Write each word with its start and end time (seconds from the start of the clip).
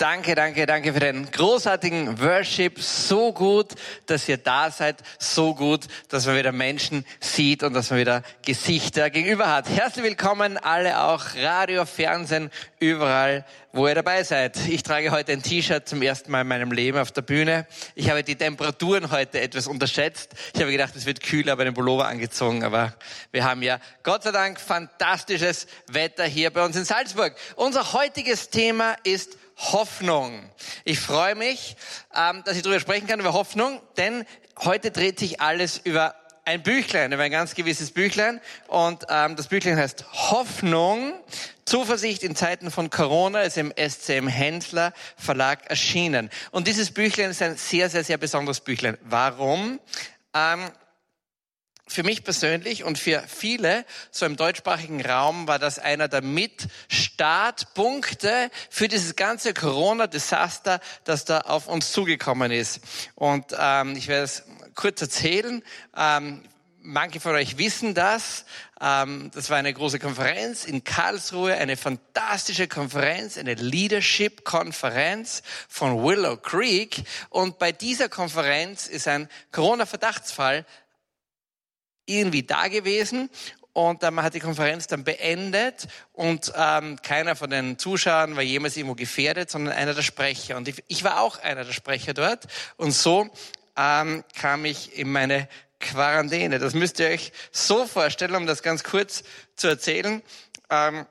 Danke, 0.00 0.34
danke, 0.34 0.64
danke 0.64 0.94
für 0.94 1.00
den 1.00 1.30
großartigen 1.30 2.18
Worship. 2.22 2.80
So 2.80 3.34
gut, 3.34 3.74
dass 4.06 4.26
ihr 4.30 4.38
da 4.38 4.70
seid. 4.70 5.02
So 5.18 5.54
gut, 5.54 5.88
dass 6.08 6.24
man 6.24 6.38
wieder 6.38 6.52
Menschen 6.52 7.04
sieht 7.20 7.62
und 7.62 7.74
dass 7.74 7.90
man 7.90 7.98
wieder 7.98 8.22
Gesichter 8.40 9.10
gegenüber 9.10 9.52
hat. 9.52 9.68
Herzlich 9.68 10.06
willkommen 10.06 10.56
alle 10.56 11.02
auch 11.02 11.26
Radio, 11.36 11.84
Fernsehen, 11.84 12.50
überall, 12.78 13.44
wo 13.74 13.88
ihr 13.88 13.94
dabei 13.94 14.22
seid. 14.22 14.56
Ich 14.68 14.82
trage 14.82 15.10
heute 15.10 15.32
ein 15.32 15.42
T-Shirt 15.42 15.86
zum 15.86 16.00
ersten 16.00 16.30
Mal 16.30 16.40
in 16.40 16.48
meinem 16.48 16.72
Leben 16.72 16.96
auf 16.96 17.12
der 17.12 17.20
Bühne. 17.20 17.66
Ich 17.94 18.08
habe 18.08 18.24
die 18.24 18.36
Temperaturen 18.36 19.10
heute 19.10 19.38
etwas 19.38 19.66
unterschätzt. 19.66 20.32
Ich 20.54 20.62
habe 20.62 20.72
gedacht, 20.72 20.96
es 20.96 21.04
wird 21.04 21.20
kühler, 21.20 21.52
aber 21.52 21.66
den 21.66 21.74
Pullover 21.74 22.08
angezogen. 22.08 22.64
Aber 22.64 22.94
wir 23.32 23.44
haben 23.44 23.60
ja 23.60 23.78
Gott 24.02 24.22
sei 24.22 24.32
Dank 24.32 24.58
fantastisches 24.58 25.66
Wetter 25.88 26.24
hier 26.24 26.50
bei 26.50 26.64
uns 26.64 26.74
in 26.74 26.86
Salzburg. 26.86 27.34
Unser 27.56 27.92
heutiges 27.92 28.48
Thema 28.48 28.96
ist 29.04 29.36
Hoffnung. 29.60 30.50
Ich 30.84 31.00
freue 31.00 31.34
mich, 31.34 31.76
ähm, 32.14 32.42
dass 32.44 32.56
ich 32.56 32.62
darüber 32.62 32.80
sprechen 32.80 33.06
kann, 33.06 33.20
über 33.20 33.32
Hoffnung, 33.32 33.80
denn 33.96 34.24
heute 34.58 34.90
dreht 34.90 35.18
sich 35.18 35.40
alles 35.40 35.78
über 35.78 36.14
ein 36.44 36.62
Büchlein, 36.62 37.12
über 37.12 37.22
ein 37.22 37.30
ganz 37.30 37.54
gewisses 37.54 37.92
Büchlein. 37.92 38.40
Und 38.66 39.04
ähm, 39.08 39.36
das 39.36 39.48
Büchlein 39.48 39.76
heißt 39.76 40.04
Hoffnung, 40.12 41.12
Zuversicht 41.64 42.22
in 42.22 42.34
Zeiten 42.34 42.70
von 42.70 42.90
Corona, 42.90 43.42
ist 43.42 43.56
im 43.58 43.72
SCM 43.76 44.26
Händler 44.26 44.92
Verlag 45.16 45.70
erschienen. 45.70 46.30
Und 46.50 46.66
dieses 46.66 46.90
Büchlein 46.90 47.30
ist 47.30 47.42
ein 47.42 47.56
sehr, 47.56 47.88
sehr, 47.90 48.02
sehr 48.02 48.18
besonderes 48.18 48.60
Büchlein. 48.60 48.98
Warum? 49.02 49.78
Ähm, 50.34 50.70
für 51.90 52.02
mich 52.04 52.22
persönlich 52.22 52.84
und 52.84 52.98
für 52.98 53.24
viele 53.26 53.84
so 54.12 54.24
im 54.24 54.36
deutschsprachigen 54.36 55.04
Raum 55.04 55.48
war 55.48 55.58
das 55.58 55.80
einer 55.80 56.06
der 56.06 56.22
Mitstartpunkte 56.22 58.52
für 58.70 58.86
dieses 58.86 59.16
ganze 59.16 59.54
Corona-Desaster, 59.54 60.78
das 61.04 61.24
da 61.24 61.40
auf 61.40 61.66
uns 61.66 61.90
zugekommen 61.90 62.52
ist. 62.52 62.80
Und 63.16 63.46
ähm, 63.58 63.96
ich 63.96 64.06
werde 64.06 64.22
es 64.24 64.44
kurz 64.76 65.02
erzählen. 65.02 65.64
Ähm, 65.96 66.44
manche 66.80 67.18
von 67.18 67.34
euch 67.34 67.58
wissen 67.58 67.94
das. 67.94 68.44
Ähm, 68.80 69.32
das 69.34 69.50
war 69.50 69.56
eine 69.56 69.74
große 69.74 69.98
Konferenz 69.98 70.64
in 70.64 70.84
Karlsruhe, 70.84 71.54
eine 71.54 71.76
fantastische 71.76 72.68
Konferenz, 72.68 73.36
eine 73.36 73.54
Leadership-Konferenz 73.54 75.42
von 75.68 76.04
Willow 76.04 76.36
Creek. 76.36 77.02
Und 77.30 77.58
bei 77.58 77.72
dieser 77.72 78.08
Konferenz 78.08 78.86
ist 78.86 79.08
ein 79.08 79.28
Corona-Verdachtsfall 79.50 80.64
irgendwie 82.06 82.42
da 82.42 82.68
gewesen 82.68 83.30
und 83.72 84.02
ähm, 84.02 84.14
man 84.14 84.24
hat 84.24 84.34
die 84.34 84.40
Konferenz 84.40 84.88
dann 84.88 85.04
beendet 85.04 85.86
und 86.12 86.52
ähm, 86.56 87.00
keiner 87.02 87.36
von 87.36 87.50
den 87.50 87.78
Zuschauern 87.78 88.34
war 88.34 88.42
jemals 88.42 88.76
irgendwo 88.76 88.94
gefährdet, 88.94 89.50
sondern 89.50 89.74
einer 89.74 89.94
der 89.94 90.02
Sprecher. 90.02 90.56
Und 90.56 90.66
ich, 90.68 90.82
ich 90.88 91.04
war 91.04 91.20
auch 91.20 91.38
einer 91.38 91.64
der 91.64 91.72
Sprecher 91.72 92.12
dort. 92.12 92.46
Und 92.76 92.90
so 92.90 93.30
ähm, 93.76 94.24
kam 94.38 94.64
ich 94.64 94.98
in 94.98 95.12
meine 95.12 95.48
Quarantäne. 95.78 96.58
Das 96.58 96.74
müsst 96.74 96.98
ihr 96.98 97.08
euch 97.08 97.32
so 97.52 97.86
vorstellen, 97.86 98.34
um 98.34 98.46
das 98.46 98.62
ganz 98.62 98.82
kurz 98.82 99.22
zu 99.54 99.68
erzählen. 99.68 100.20
Ähm, 100.68 101.06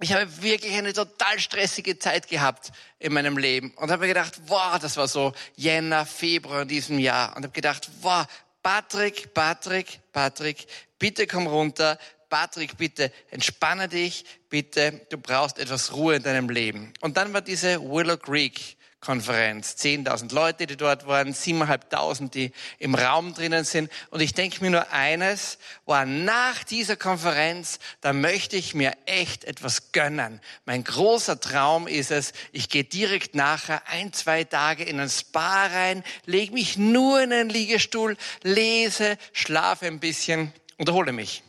ich 0.00 0.12
habe 0.12 0.42
wirklich 0.42 0.74
eine 0.74 0.92
total 0.92 1.38
stressige 1.38 1.98
Zeit 1.98 2.28
gehabt 2.28 2.72
in 2.98 3.12
meinem 3.12 3.38
Leben 3.38 3.72
und 3.76 3.90
habe 3.90 4.02
mir 4.02 4.08
gedacht, 4.08 4.34
wow, 4.46 4.78
das 4.80 4.96
war 4.96 5.08
so 5.08 5.32
Jänner, 5.56 6.06
Februar 6.06 6.62
in 6.62 6.68
diesem 6.68 6.98
Jahr 6.98 7.36
und 7.36 7.44
habe 7.44 7.52
gedacht, 7.52 7.88
wow, 8.00 8.26
Patrick, 8.62 9.34
Patrick, 9.34 10.00
Patrick, 10.12 10.66
bitte 10.98 11.26
komm 11.26 11.46
runter. 11.46 11.98
Patrick, 12.28 12.78
bitte 12.78 13.12
entspanne 13.30 13.88
dich, 13.88 14.24
bitte, 14.48 15.02
du 15.10 15.18
brauchst 15.18 15.58
etwas 15.58 15.92
Ruhe 15.92 16.16
in 16.16 16.22
deinem 16.22 16.48
Leben. 16.48 16.94
Und 17.00 17.18
dann 17.18 17.34
war 17.34 17.42
diese 17.42 17.78
Willow 17.82 18.16
Creek 18.16 18.78
Konferenz. 19.02 19.74
10.000 19.78 20.32
Leute, 20.32 20.66
die 20.66 20.76
dort 20.76 21.06
waren, 21.06 21.34
7.500, 21.34 22.30
die 22.30 22.52
im 22.78 22.94
Raum 22.94 23.34
drinnen 23.34 23.64
sind. 23.64 23.90
Und 24.10 24.20
ich 24.20 24.32
denke 24.32 24.62
mir 24.62 24.70
nur 24.70 24.92
eines, 24.92 25.58
war 25.84 26.06
nach 26.06 26.62
dieser 26.64 26.96
Konferenz, 26.96 27.80
da 28.00 28.12
möchte 28.12 28.56
ich 28.56 28.74
mir 28.74 28.92
echt 29.04 29.44
etwas 29.44 29.90
gönnen. 29.90 30.40
Mein 30.64 30.84
großer 30.84 31.40
Traum 31.40 31.88
ist 31.88 32.12
es, 32.12 32.32
ich 32.52 32.68
gehe 32.68 32.84
direkt 32.84 33.34
nachher 33.34 33.82
ein, 33.88 34.12
zwei 34.12 34.44
Tage 34.44 34.84
in 34.84 35.00
ein 35.00 35.10
Spa 35.10 35.66
rein, 35.66 36.04
lege 36.24 36.52
mich 36.52 36.78
nur 36.78 37.20
in 37.20 37.32
einen 37.32 37.50
Liegestuhl, 37.50 38.16
lese, 38.42 39.18
schlafe 39.32 39.86
ein 39.86 39.98
bisschen 39.98 40.52
und 40.78 40.88
erhole 40.88 41.12
mich. 41.12 41.42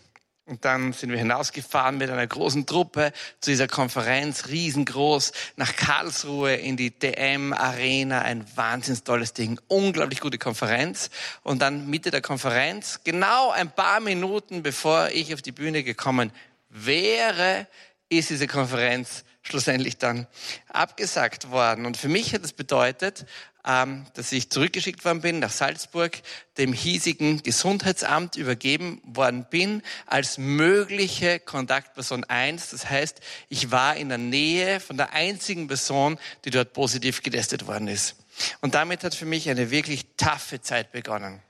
Und 0.45 0.65
dann 0.65 0.91
sind 0.91 1.09
wir 1.09 1.17
hinausgefahren 1.17 1.97
mit 1.97 2.09
einer 2.09 2.27
großen 2.27 2.65
Truppe 2.65 3.13
zu 3.39 3.49
dieser 3.49 3.69
Konferenz, 3.69 4.47
riesengroß, 4.49 5.31
nach 5.55 5.73
Karlsruhe 5.77 6.55
in 6.55 6.75
die 6.75 6.91
DM 6.91 7.53
Arena, 7.53 8.23
ein 8.23 8.45
wahnsinns 8.57 9.05
tolles 9.05 9.31
Ding, 9.31 9.57
unglaublich 9.69 10.19
gute 10.19 10.37
Konferenz. 10.37 11.09
Und 11.43 11.61
dann 11.61 11.89
Mitte 11.89 12.11
der 12.11 12.21
Konferenz, 12.21 12.99
genau 13.05 13.51
ein 13.51 13.71
paar 13.71 14.01
Minuten 14.01 14.63
bevor 14.63 15.09
ich 15.09 15.33
auf 15.33 15.41
die 15.41 15.53
Bühne 15.53 15.81
gekommen 15.81 16.33
wäre, 16.69 17.65
ist 18.09 18.29
diese 18.29 18.47
Konferenz 18.47 19.23
schlussendlich 19.43 19.97
dann 19.97 20.27
abgesagt 20.67 21.51
worden. 21.51 21.85
Und 21.85 21.95
für 21.95 22.09
mich 22.09 22.33
hat 22.33 22.43
das 22.43 22.53
bedeutet, 22.53 23.25
ähm, 23.65 24.05
dass 24.13 24.31
ich 24.31 24.49
zurückgeschickt 24.49 25.05
worden 25.05 25.21
bin 25.21 25.39
nach 25.39 25.51
Salzburg, 25.51 26.21
dem 26.57 26.73
hiesigen 26.73 27.41
Gesundheitsamt 27.43 28.35
übergeben 28.35 29.01
worden 29.05 29.45
bin 29.49 29.81
als 30.05 30.37
mögliche 30.37 31.39
Kontaktperson 31.39 32.23
eins. 32.25 32.69
Das 32.69 32.89
heißt, 32.89 33.21
ich 33.49 33.71
war 33.71 33.95
in 33.95 34.09
der 34.09 34.17
Nähe 34.17 34.79
von 34.79 34.97
der 34.97 35.13
einzigen 35.13 35.67
Person, 35.67 36.19
die 36.45 36.49
dort 36.49 36.73
positiv 36.73 37.23
getestet 37.23 37.67
worden 37.67 37.87
ist. 37.87 38.15
Und 38.61 38.75
damit 38.75 39.03
hat 39.03 39.15
für 39.15 39.25
mich 39.25 39.49
eine 39.49 39.71
wirklich 39.71 40.05
taffe 40.17 40.61
Zeit 40.61 40.91
begonnen. 40.91 41.41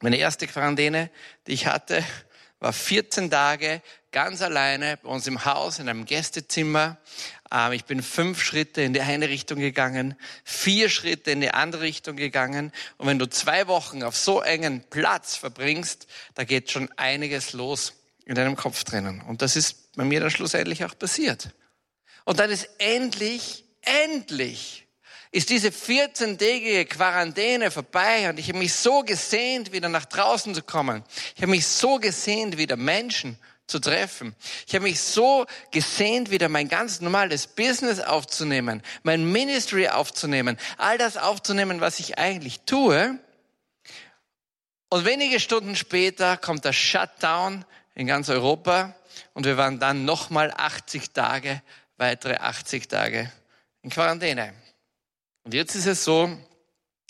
Meine 0.00 0.16
erste 0.16 0.46
Quarantäne, 0.46 1.10
die 1.46 1.52
ich 1.52 1.66
hatte, 1.66 2.04
war 2.60 2.72
14 2.72 3.30
Tage 3.30 3.82
ganz 4.16 4.40
alleine 4.40 4.96
bei 5.02 5.10
uns 5.10 5.26
im 5.26 5.44
Haus 5.44 5.78
in 5.78 5.90
einem 5.90 6.06
Gästezimmer. 6.06 6.96
Ähm, 7.52 7.72
ich 7.72 7.84
bin 7.84 8.02
fünf 8.02 8.42
Schritte 8.42 8.80
in 8.80 8.94
die 8.94 9.02
eine 9.02 9.28
Richtung 9.28 9.58
gegangen, 9.58 10.16
vier 10.42 10.88
Schritte 10.88 11.32
in 11.32 11.42
die 11.42 11.50
andere 11.50 11.82
Richtung 11.82 12.16
gegangen. 12.16 12.72
Und 12.96 13.08
wenn 13.08 13.18
du 13.18 13.28
zwei 13.28 13.66
Wochen 13.66 14.02
auf 14.02 14.16
so 14.16 14.40
engen 14.40 14.82
Platz 14.88 15.36
verbringst, 15.36 16.06
da 16.34 16.44
geht 16.44 16.70
schon 16.70 16.88
einiges 16.96 17.52
los 17.52 17.92
in 18.24 18.34
deinem 18.36 18.56
Kopf 18.56 18.84
drinnen. 18.84 19.20
Und 19.20 19.42
das 19.42 19.54
ist 19.54 19.92
bei 19.96 20.04
mir 20.04 20.20
dann 20.20 20.30
schlussendlich 20.30 20.82
auch 20.86 20.98
passiert. 20.98 21.50
Und 22.24 22.38
dann 22.38 22.48
ist 22.48 22.70
endlich, 22.78 23.66
endlich 23.82 24.86
ist 25.30 25.50
diese 25.50 25.68
14-tägige 25.68 26.86
Quarantäne 26.86 27.70
vorbei 27.70 28.30
und 28.30 28.38
ich 28.38 28.48
habe 28.48 28.60
mich 28.60 28.72
so 28.72 29.02
gesehnt, 29.02 29.72
wieder 29.72 29.90
nach 29.90 30.06
draußen 30.06 30.54
zu 30.54 30.62
kommen. 30.62 31.04
Ich 31.34 31.42
habe 31.42 31.50
mich 31.50 31.66
so 31.66 31.98
gesehnt, 31.98 32.56
wieder 32.56 32.76
Menschen 32.76 33.38
zu 33.66 33.80
treffen. 33.80 34.34
Ich 34.66 34.74
habe 34.74 34.84
mich 34.84 35.00
so 35.00 35.46
gesehnt, 35.70 36.30
wieder 36.30 36.48
mein 36.48 36.68
ganz 36.68 37.00
normales 37.00 37.46
Business 37.46 38.00
aufzunehmen, 38.00 38.82
mein 39.02 39.30
Ministry 39.30 39.88
aufzunehmen, 39.88 40.56
all 40.78 40.98
das 40.98 41.16
aufzunehmen, 41.16 41.80
was 41.80 41.98
ich 41.98 42.18
eigentlich 42.18 42.60
tue. 42.60 43.18
Und 44.88 45.04
wenige 45.04 45.40
Stunden 45.40 45.74
später 45.74 46.36
kommt 46.36 46.64
der 46.64 46.72
Shutdown 46.72 47.64
in 47.94 48.06
ganz 48.06 48.28
Europa 48.28 48.94
und 49.34 49.46
wir 49.46 49.56
waren 49.56 49.80
dann 49.80 50.04
nochmal 50.04 50.52
80 50.56 51.10
Tage, 51.10 51.60
weitere 51.96 52.36
80 52.36 52.88
Tage 52.88 53.32
in 53.82 53.90
Quarantäne. 53.90 54.54
Und 55.42 55.54
jetzt 55.54 55.74
ist 55.74 55.86
es 55.86 56.04
so, 56.04 56.36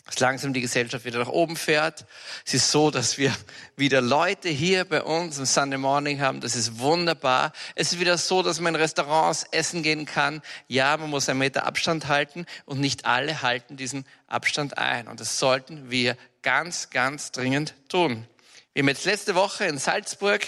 dass 0.06 0.20
langsam 0.20 0.52
die 0.52 0.60
Gesellschaft 0.60 1.04
wieder 1.04 1.18
nach 1.18 1.28
oben 1.28 1.56
fährt. 1.56 2.06
Es 2.46 2.54
ist 2.54 2.70
so, 2.70 2.92
dass 2.92 3.18
wir 3.18 3.34
wieder 3.76 4.00
Leute 4.00 4.48
hier 4.48 4.84
bei 4.84 5.02
uns 5.02 5.38
am 5.38 5.46
Sunday 5.46 5.78
Morning 5.78 6.20
haben. 6.20 6.40
Das 6.40 6.54
ist 6.54 6.78
wunderbar. 6.78 7.52
Es 7.74 7.92
ist 7.92 7.98
wieder 7.98 8.16
so, 8.16 8.42
dass 8.42 8.60
man 8.60 8.74
in 8.74 8.80
Restaurants 8.80 9.44
essen 9.50 9.82
gehen 9.82 10.06
kann. 10.06 10.42
Ja, 10.68 10.96
man 10.96 11.10
muss 11.10 11.28
einen 11.28 11.40
Meter 11.40 11.66
Abstand 11.66 12.06
halten 12.06 12.46
und 12.66 12.78
nicht 12.78 13.04
alle 13.04 13.42
halten 13.42 13.76
diesen 13.76 14.06
Abstand 14.28 14.78
ein. 14.78 15.08
Und 15.08 15.18
das 15.18 15.40
sollten 15.40 15.90
wir 15.90 16.16
ganz, 16.42 16.90
ganz 16.90 17.32
dringend 17.32 17.74
tun. 17.88 18.26
Wir 18.74 18.82
haben 18.82 18.88
jetzt 18.88 19.06
letzte 19.06 19.34
Woche 19.34 19.64
in 19.64 19.78
Salzburg 19.78 20.46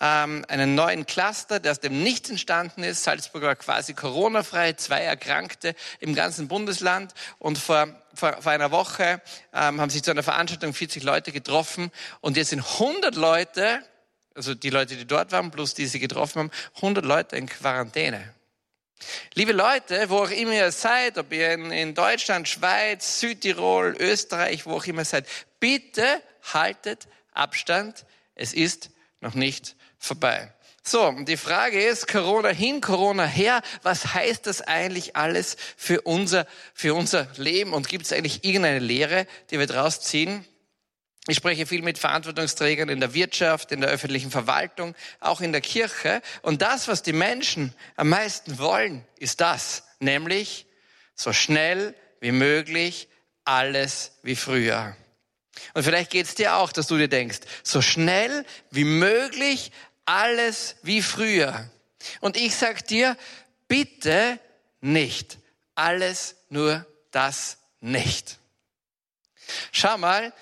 ähm, 0.00 0.44
einen 0.48 0.74
neuen 0.74 1.06
Cluster, 1.06 1.60
der 1.60 1.72
aus 1.72 1.80
dem 1.80 2.02
Nichts 2.02 2.30
entstanden 2.30 2.82
ist. 2.82 3.04
Salzburg 3.04 3.42
war 3.42 3.56
quasi 3.56 3.94
Corona-frei, 3.94 4.74
zwei 4.74 5.00
Erkrankte 5.00 5.74
im 6.00 6.14
ganzen 6.14 6.48
Bundesland. 6.48 7.14
Und 7.38 7.58
vor, 7.58 7.88
vor, 8.14 8.40
vor 8.40 8.52
einer 8.52 8.70
Woche 8.70 9.20
ähm, 9.52 9.80
haben 9.80 9.90
sich 9.90 10.02
zu 10.02 10.10
einer 10.10 10.22
Veranstaltung 10.22 10.74
40 10.74 11.02
Leute 11.02 11.32
getroffen. 11.32 11.90
Und 12.20 12.36
jetzt 12.36 12.50
sind 12.50 12.60
100 12.60 13.14
Leute, 13.14 13.82
also 14.34 14.54
die 14.54 14.70
Leute, 14.70 14.96
die 14.96 15.06
dort 15.06 15.32
waren, 15.32 15.50
plus 15.50 15.74
die 15.74 15.86
sie 15.86 15.98
getroffen 15.98 16.40
haben, 16.40 16.50
100 16.76 17.04
Leute 17.04 17.36
in 17.36 17.46
Quarantäne. 17.46 18.34
Liebe 19.34 19.52
Leute, 19.52 20.08
wo 20.08 20.18
auch 20.18 20.30
immer 20.30 20.52
ihr 20.52 20.72
seid, 20.72 21.18
ob 21.18 21.32
ihr 21.32 21.52
in, 21.52 21.70
in 21.70 21.94
Deutschland, 21.94 22.48
Schweiz, 22.48 23.20
Südtirol, 23.20 23.94
Österreich, 23.98 24.64
wo 24.64 24.76
auch 24.76 24.86
immer 24.86 25.04
seid, 25.04 25.26
bitte 25.60 26.22
haltet 26.54 27.06
Abstand. 27.32 28.06
Es 28.34 28.54
ist 28.54 28.90
noch 29.26 29.34
nicht 29.34 29.74
vorbei. 29.98 30.52
So, 30.84 31.04
und 31.04 31.28
die 31.28 31.36
Frage 31.36 31.84
ist, 31.84 32.06
Corona 32.06 32.50
hin, 32.50 32.80
Corona 32.80 33.24
her, 33.24 33.60
was 33.82 34.14
heißt 34.14 34.46
das 34.46 34.62
eigentlich 34.62 35.16
alles 35.16 35.56
für 35.76 36.02
unser, 36.02 36.46
für 36.74 36.94
unser 36.94 37.26
Leben? 37.36 37.72
Und 37.72 37.88
gibt 37.88 38.06
es 38.06 38.12
eigentlich 38.12 38.44
irgendeine 38.44 38.78
Lehre, 38.78 39.26
die 39.50 39.58
wir 39.58 39.66
daraus 39.66 40.00
ziehen? 40.00 40.44
Ich 41.26 41.38
spreche 41.38 41.66
viel 41.66 41.82
mit 41.82 41.98
Verantwortungsträgern 41.98 42.88
in 42.88 43.00
der 43.00 43.14
Wirtschaft, 43.14 43.72
in 43.72 43.80
der 43.80 43.90
öffentlichen 43.90 44.30
Verwaltung, 44.30 44.94
auch 45.18 45.40
in 45.40 45.50
der 45.50 45.60
Kirche. 45.60 46.22
Und 46.42 46.62
das, 46.62 46.86
was 46.86 47.02
die 47.02 47.12
Menschen 47.12 47.74
am 47.96 48.10
meisten 48.10 48.60
wollen, 48.60 49.04
ist 49.18 49.40
das, 49.40 49.82
nämlich 49.98 50.66
so 51.16 51.32
schnell 51.32 51.96
wie 52.20 52.30
möglich 52.30 53.08
alles 53.44 54.12
wie 54.22 54.36
früher. 54.36 54.94
Und 55.74 55.82
vielleicht 55.82 56.10
geht 56.10 56.26
es 56.26 56.34
dir 56.34 56.56
auch, 56.56 56.72
dass 56.72 56.86
du 56.86 56.96
dir 56.96 57.08
denkst, 57.08 57.40
so 57.62 57.82
schnell 57.82 58.44
wie 58.70 58.84
möglich 58.84 59.72
alles 60.04 60.76
wie 60.82 61.02
früher. 61.02 61.68
Und 62.20 62.36
ich 62.36 62.54
sag 62.54 62.86
dir, 62.86 63.16
bitte 63.68 64.38
nicht. 64.80 65.38
Alles 65.74 66.36
nur 66.48 66.86
das 67.10 67.58
nicht. 67.80 68.38
Schau 69.72 69.98
mal, 69.98 70.32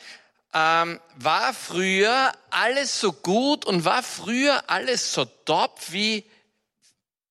ähm, 0.52 1.00
war 1.16 1.52
früher 1.52 2.32
alles 2.50 3.00
so 3.00 3.12
gut 3.12 3.64
und 3.64 3.84
war 3.84 4.02
früher 4.02 4.70
alles 4.70 5.12
so 5.12 5.25
top, 5.25 5.81
wie, 5.88 6.25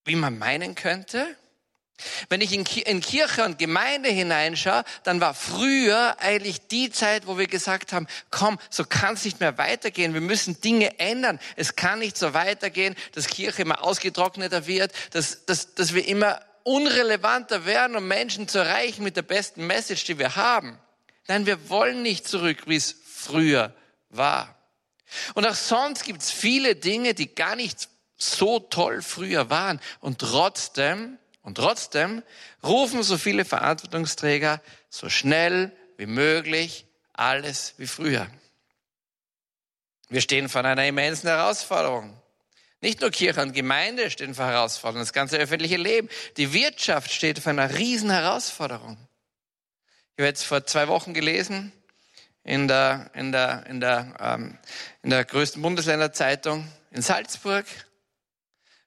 wie 0.03 0.15
man 0.15 0.37
meinen 0.37 0.75
könnte? 0.75 1.35
Wenn 2.27 2.41
ich 2.41 2.51
in, 2.51 2.63
Kirche 3.01 3.43
und 3.43 3.59
Gemeinde 3.59 4.09
hineinschaue, 4.09 4.83
dann 5.03 5.21
war 5.21 5.33
früher 5.33 6.19
eigentlich 6.19 6.67
die 6.67 6.89
Zeit, 6.89 7.27
wo 7.27 7.37
wir 7.37 7.47
gesagt 7.47 7.93
haben, 7.93 8.07
komm, 8.31 8.59
so 8.69 8.83
kann 8.83 9.13
es 9.13 9.25
nicht 9.25 9.39
mehr 9.39 9.57
weitergehen. 9.57 10.13
Wir 10.13 10.21
müssen 10.21 10.59
Dinge 10.59 10.99
ändern. 10.99 11.39
Es 11.55 11.75
kann 11.75 11.99
nicht 11.99 12.17
so 12.17 12.33
weitergehen, 12.33 12.95
dass 13.13 13.27
Kirche 13.27 13.61
immer 13.61 13.83
ausgetrockneter 13.83 14.65
wird, 14.65 14.91
dass, 15.11 15.45
dass, 15.45 15.75
dass 15.75 15.93
wir 15.93 16.07
immer 16.07 16.41
unrelevanter 16.63 17.65
werden, 17.65 17.95
um 17.95 18.07
Menschen 18.07 18.47
zu 18.47 18.59
erreichen 18.59 19.03
mit 19.03 19.15
der 19.15 19.21
besten 19.21 19.67
Message, 19.67 20.03
die 20.05 20.17
wir 20.17 20.35
haben. 20.35 20.79
Nein, 21.27 21.45
wir 21.45 21.69
wollen 21.69 22.01
nicht 22.01 22.27
zurück, 22.27 22.63
wie 22.65 22.75
es 22.75 22.95
früher 23.05 23.73
war. 24.09 24.57
Und 25.35 25.45
auch 25.45 25.55
sonst 25.55 26.03
gibt 26.05 26.21
es 26.21 26.31
viele 26.31 26.75
Dinge, 26.75 27.13
die 27.13 27.33
gar 27.33 27.55
nicht 27.55 27.87
so 28.17 28.59
toll 28.59 29.01
früher 29.01 29.49
waren. 29.49 29.79
Und 29.99 30.19
trotzdem 30.19 31.17
und 31.43 31.55
trotzdem 31.55 32.23
rufen 32.63 33.03
so 33.03 33.17
viele 33.17 33.45
Verantwortungsträger 33.45 34.61
so 34.89 35.09
schnell 35.09 35.71
wie 35.97 36.05
möglich 36.05 36.85
alles 37.13 37.75
wie 37.77 37.87
früher. 37.87 38.27
Wir 40.09 40.21
stehen 40.21 40.49
vor 40.49 40.63
einer 40.63 40.85
immensen 40.85 41.27
Herausforderung. 41.27 42.19
Nicht 42.81 43.01
nur 43.01 43.11
Kirche 43.11 43.41
und 43.41 43.53
Gemeinde 43.53 44.11
stehen 44.11 44.35
vor 44.35 44.45
Herausforderungen, 44.45 45.05
das 45.05 45.13
ganze 45.13 45.37
öffentliche 45.37 45.77
Leben. 45.77 46.09
Die 46.37 46.53
Wirtschaft 46.53 47.11
steht 47.11 47.39
vor 47.39 47.51
einer 47.51 47.77
riesen 47.77 48.09
Herausforderung. 48.09 48.97
Ich 50.15 50.21
habe 50.21 50.27
jetzt 50.27 50.43
vor 50.43 50.65
zwei 50.65 50.87
Wochen 50.87 51.13
gelesen 51.13 51.71
in 52.43 52.67
der, 52.67 53.09
in 53.13 53.31
der, 53.31 53.65
in 53.67 53.79
der, 53.79 54.15
ähm, 54.19 54.57
in 55.01 55.09
der 55.09 55.23
größten 55.23 55.61
Bundesländerzeitung 55.61 56.67
in 56.91 57.01
Salzburg, 57.01 57.65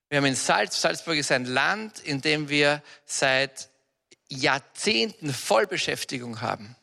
wir 0.08 0.18
haben 0.18 0.26
in 0.26 0.36
Salz, 0.36 0.80
Salzburg 0.80 1.16
ist 1.16 1.32
ein 1.32 1.44
Land, 1.44 1.98
in 2.00 2.20
dem 2.20 2.48
wir 2.48 2.82
seit 3.04 3.68
Jahrzehnten 4.28 5.32
Vollbeschäftigung 5.32 6.40
haben. 6.40 6.76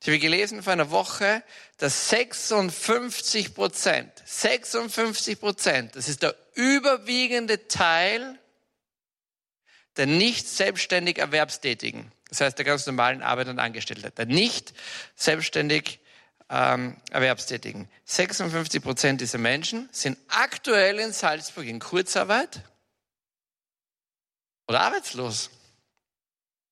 Ich 0.00 0.08
habe 0.08 0.18
gelesen 0.18 0.64
vor 0.64 0.72
einer 0.72 0.90
Woche, 0.90 1.44
dass 1.76 2.08
56 2.10 3.54
Prozent, 3.54 4.10
56 4.24 5.38
Prozent, 5.38 5.94
das 5.94 6.08
ist 6.08 6.22
der 6.22 6.34
überwiegende 6.54 7.68
Teil 7.68 8.38
der 9.96 10.06
nicht 10.06 10.48
selbstständig 10.48 11.18
Erwerbstätigen, 11.18 12.10
das 12.30 12.40
heißt 12.40 12.58
der 12.58 12.64
ganz 12.64 12.86
normalen 12.86 13.22
Arbeiter 13.22 13.50
und 13.50 13.58
Angestellten, 13.58 14.10
der 14.16 14.26
nicht 14.26 14.72
selbstständig 15.14 16.00
ähm, 16.52 16.96
Erwerbstätigen. 17.10 17.88
56 18.04 18.82
Prozent 18.82 19.20
dieser 19.22 19.38
Menschen 19.38 19.88
sind 19.90 20.18
aktuell 20.28 20.98
in 20.98 21.12
Salzburg 21.12 21.66
in 21.66 21.80
Kurzarbeit 21.80 22.60
oder 24.68 24.82
arbeitslos. 24.82 25.50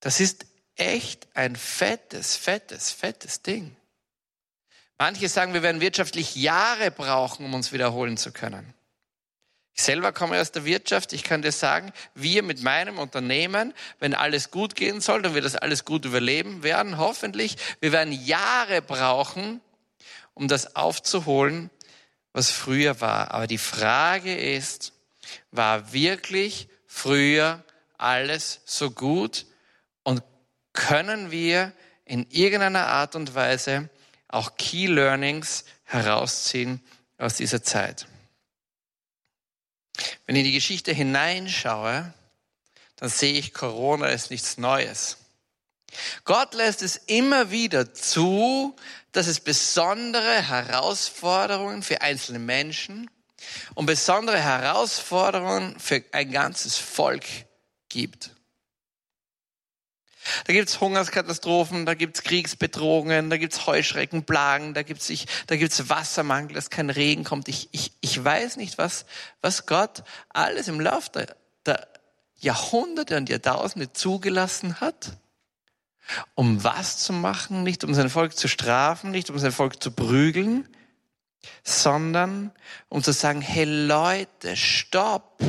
Das 0.00 0.20
ist 0.20 0.44
echt 0.76 1.28
ein 1.34 1.56
fettes, 1.56 2.36
fettes, 2.36 2.90
fettes 2.90 3.42
Ding. 3.42 3.74
Manche 4.98 5.30
sagen, 5.30 5.54
wir 5.54 5.62
werden 5.62 5.80
wirtschaftlich 5.80 6.36
Jahre 6.36 6.90
brauchen, 6.90 7.46
um 7.46 7.54
uns 7.54 7.72
wiederholen 7.72 8.18
zu 8.18 8.32
können. 8.32 8.74
Ich 9.74 9.82
selber 9.82 10.12
komme 10.12 10.38
aus 10.38 10.52
der 10.52 10.66
Wirtschaft. 10.66 11.14
Ich 11.14 11.24
kann 11.24 11.40
dir 11.40 11.52
sagen, 11.52 11.90
wir 12.14 12.42
mit 12.42 12.62
meinem 12.62 12.98
Unternehmen, 12.98 13.72
wenn 13.98 14.12
alles 14.12 14.50
gut 14.50 14.74
gehen 14.74 15.00
soll, 15.00 15.22
dann 15.22 15.34
wir 15.34 15.40
das 15.40 15.56
alles 15.56 15.86
gut 15.86 16.04
überleben 16.04 16.62
werden, 16.62 16.98
hoffentlich. 16.98 17.56
Wir 17.80 17.92
werden 17.92 18.12
Jahre 18.12 18.82
brauchen, 18.82 19.62
um 20.40 20.48
das 20.48 20.74
aufzuholen, 20.74 21.68
was 22.32 22.50
früher 22.50 23.02
war. 23.02 23.32
Aber 23.32 23.46
die 23.46 23.58
Frage 23.58 24.34
ist, 24.34 24.94
war 25.50 25.92
wirklich 25.92 26.68
früher 26.86 27.62
alles 27.98 28.62
so 28.64 28.90
gut 28.90 29.44
und 30.02 30.22
können 30.72 31.30
wir 31.30 31.72
in 32.06 32.26
irgendeiner 32.30 32.86
Art 32.86 33.16
und 33.16 33.34
Weise 33.34 33.90
auch 34.28 34.56
Key 34.56 34.86
Learnings 34.86 35.64
herausziehen 35.84 36.80
aus 37.18 37.34
dieser 37.34 37.62
Zeit? 37.62 38.06
Wenn 40.24 40.36
ich 40.36 40.40
in 40.40 40.46
die 40.46 40.52
Geschichte 40.52 40.92
hineinschaue, 40.92 42.14
dann 42.96 43.08
sehe 43.10 43.34
ich, 43.34 43.52
Corona 43.52 44.06
ist 44.06 44.30
nichts 44.30 44.56
Neues. 44.56 45.18
Gott 46.24 46.54
lässt 46.54 46.82
es 46.82 46.96
immer 46.96 47.50
wieder 47.50 47.92
zu, 47.92 48.74
dass 49.12 49.26
es 49.26 49.40
besondere 49.40 50.48
Herausforderungen 50.48 51.82
für 51.82 52.02
einzelne 52.02 52.38
Menschen 52.38 53.10
und 53.74 53.86
besondere 53.86 54.38
Herausforderungen 54.38 55.78
für 55.78 56.04
ein 56.12 56.30
ganzes 56.30 56.76
Volk 56.76 57.24
gibt. 57.88 58.30
Da 60.46 60.52
gibt's 60.52 60.80
Hungerskatastrophen, 60.80 61.86
da 61.86 61.94
gibt's 61.94 62.22
Kriegsbedrohungen, 62.22 63.30
da 63.30 63.38
gibt's 63.38 63.66
Heuschreckenplagen, 63.66 64.74
da 64.74 64.82
gibt's 64.82 65.08
ich, 65.08 65.26
Wassermangel, 65.88 66.54
dass 66.54 66.70
kein 66.70 66.90
Regen 66.90 67.24
kommt. 67.24 67.48
Ich, 67.48 67.68
ich, 67.72 67.92
ich 68.00 68.22
weiß 68.22 68.56
nicht, 68.56 68.76
was, 68.76 69.06
was 69.40 69.66
Gott 69.66 70.04
alles 70.28 70.68
im 70.68 70.80
Laufe 70.80 71.10
der, 71.10 71.36
der 71.64 71.88
Jahrhunderte 72.36 73.16
und 73.16 73.28
Jahrtausende 73.28 73.92
zugelassen 73.92 74.80
hat 74.80 75.16
um 76.34 76.62
was 76.64 76.98
zu 76.98 77.12
machen, 77.12 77.62
nicht 77.62 77.84
um 77.84 77.94
sein 77.94 78.10
Volk 78.10 78.36
zu 78.36 78.48
strafen, 78.48 79.10
nicht 79.10 79.30
um 79.30 79.38
sein 79.38 79.52
Volk 79.52 79.82
zu 79.82 79.90
prügeln, 79.90 80.68
sondern 81.62 82.52
um 82.88 83.02
zu 83.02 83.12
sagen, 83.12 83.40
hey 83.40 83.64
Leute, 83.64 84.56
stopp, 84.56 85.42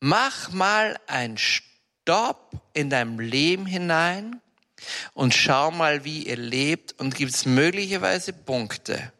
mach 0.00 0.50
mal 0.52 0.98
ein 1.06 1.36
Stopp 1.38 2.52
in 2.72 2.90
deinem 2.90 3.20
Leben 3.20 3.66
hinein 3.66 4.40
und 5.14 5.34
schau 5.34 5.70
mal, 5.70 6.04
wie 6.04 6.26
ihr 6.26 6.36
lebt 6.36 6.98
und 6.98 7.14
gibt 7.14 7.34
es 7.34 7.46
möglicherweise 7.46 8.32
Punkte 8.32 9.12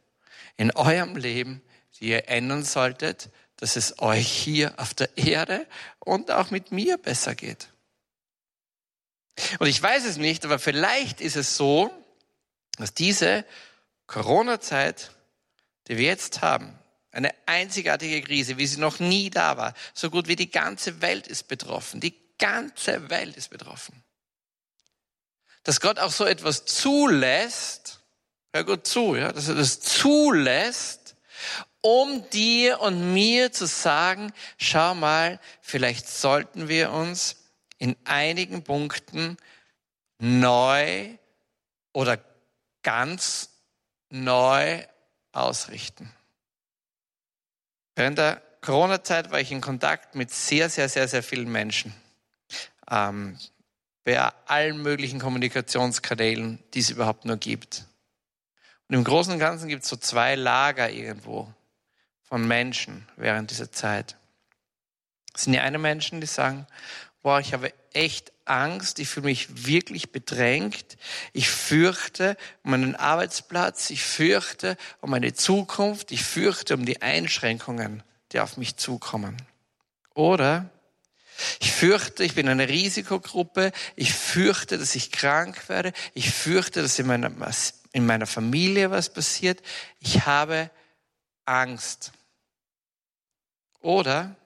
in 0.56 0.71
eurem 0.73 1.16
Leben, 1.16 1.62
die 1.99 2.09
ihr 2.09 2.28
ändern 2.28 2.64
solltet, 2.64 3.30
dass 3.56 3.76
es 3.76 4.00
euch 4.00 4.28
hier 4.28 4.75
auf 4.78 4.92
der 4.94 5.16
Erde 5.16 5.66
und 6.00 6.30
auch 6.30 6.50
mit 6.50 6.73
mir 6.73 6.99
besser 6.99 7.35
geht. 7.35 7.72
Und 9.59 9.67
ich 9.67 9.83
weiß 9.83 10.05
es 10.05 10.17
nicht, 10.17 10.45
aber 10.45 10.59
vielleicht 10.59 11.21
ist 11.21 11.37
es 11.37 11.57
so, 11.57 11.91
dass 12.79 12.95
diese 12.95 13.45
Corona-Zeit, 14.07 15.12
die 15.89 15.97
wir 15.97 16.07
jetzt 16.07 16.43
haben, 16.43 16.79
eine 17.12 17.35
einzigartige 17.47 18.23
Krise, 18.23 18.57
wie 18.57 18.67
sie 18.67 18.81
noch 18.81 18.99
nie 18.99 19.31
da 19.31 19.57
war, 19.57 19.75
so 19.95 20.11
gut 20.11 20.29
wie 20.29 20.37
die 20.37 20.51
ganze 20.51 21.03
Welt 21.03 21.27
ist 21.27 21.49
betroffen. 21.49 22.01
Die 22.01 22.17
ganze 22.39 23.11
Welt 23.11 23.37
ist 23.37 23.51
betroffen. 23.51 24.03
Dass 25.62 25.81
Gott 25.81 25.99
auch 25.99 26.11
so 26.11 26.25
etwas 26.25 26.65
zulässt, 26.65 28.01
hör 28.53 28.65
gut 28.65 28.87
zu, 28.87 29.15
ja, 29.15 29.33
dass 29.33 29.49
er 29.49 29.55
das 29.55 29.81
zulässt, 29.81 31.15
um 31.83 32.29
dir 32.31 32.81
und 32.81 33.12
mir 33.12 33.53
zu 33.53 33.67
sagen, 33.67 34.33
schau 34.57 34.95
mal, 34.95 35.39
vielleicht 35.61 36.09
sollten 36.09 36.69
wir 36.69 36.93
uns 36.93 37.37
in 37.83 37.97
einigen 38.05 38.62
Punkten 38.62 39.37
neu 40.21 41.19
oder 41.93 42.17
ganz 42.85 43.51
neu 44.09 44.87
ausrichten. 45.33 46.09
Während 47.97 48.19
der 48.19 48.41
Corona-Zeit 48.61 49.33
war 49.33 49.41
ich 49.41 49.51
in 49.51 49.61
Kontakt 49.61 50.15
mit 50.15 50.31
sehr, 50.31 50.71
sehr, 50.71 50.89
sehr, 50.89 51.09
sehr 51.09 51.25
vielen 51.25 51.51
Menschen. 51.51 51.93
Ähm, 52.89 53.37
bei 54.05 54.17
allen 54.47 54.81
möglichen 54.81 55.19
Kommunikationskanälen, 55.19 56.62
die 56.75 56.79
es 56.79 56.91
überhaupt 56.91 57.25
nur 57.25 57.37
gibt. 57.37 57.85
Und 58.87 58.95
im 58.95 59.03
Großen 59.03 59.33
und 59.33 59.41
Ganzen 59.41 59.69
gibt 59.69 59.83
es 59.83 59.89
so 59.89 59.97
zwei 59.97 60.37
Lager 60.37 60.89
irgendwo 60.89 61.53
von 62.23 62.47
Menschen 62.47 63.09
während 63.17 63.51
dieser 63.51 63.73
Zeit. 63.73 64.17
Es 65.35 65.45
sind 65.45 65.55
ja 65.55 65.62
eine 65.62 65.79
Menschen, 65.79 66.21
die 66.21 66.29
sagen, 66.29 66.69
boah, 67.23 67.41
ich 67.41 67.52
habe 67.52 67.73
echt 67.93 68.33
Angst, 68.45 68.99
ich 68.99 69.09
fühle 69.09 69.26
mich 69.26 69.67
wirklich 69.67 70.11
bedrängt, 70.11 70.97
ich 71.33 71.49
fürchte 71.49 72.37
um 72.64 72.73
meinen 72.73 72.97
Arbeitsplatz, 72.97 73.91
ich 73.91 74.02
fürchte 74.02 74.76
um 75.00 75.11
meine 75.11 75.33
Zukunft, 75.33 76.11
ich 76.11 76.25
fürchte 76.25 76.75
um 76.75 76.85
die 76.85 77.00
Einschränkungen, 77.00 78.02
die 78.33 78.41
auf 78.41 78.57
mich 78.57 78.76
zukommen. 78.76 79.37
Oder 80.14 80.71
ich 81.61 81.73
fürchte, 81.73 82.25
ich 82.25 82.35
bin 82.35 82.49
eine 82.49 82.69
Risikogruppe, 82.69 83.73
ich 83.97 84.12
fürchte, 84.12 84.79
dass 84.79 84.95
ich 84.95 85.12
krank 85.12 85.69
werde, 85.69 85.93
ich 86.14 86.31
fürchte, 86.31 86.83
dass 86.83 86.99
in 86.99 87.07
meiner, 87.07 87.33
in 87.93 88.07
meiner 88.07 88.26
Familie 88.26 88.91
was 88.91 89.12
passiert, 89.12 89.62
ich 90.00 90.26
habe 90.26 90.71
Angst. 91.45 92.12
Oder 93.81 94.37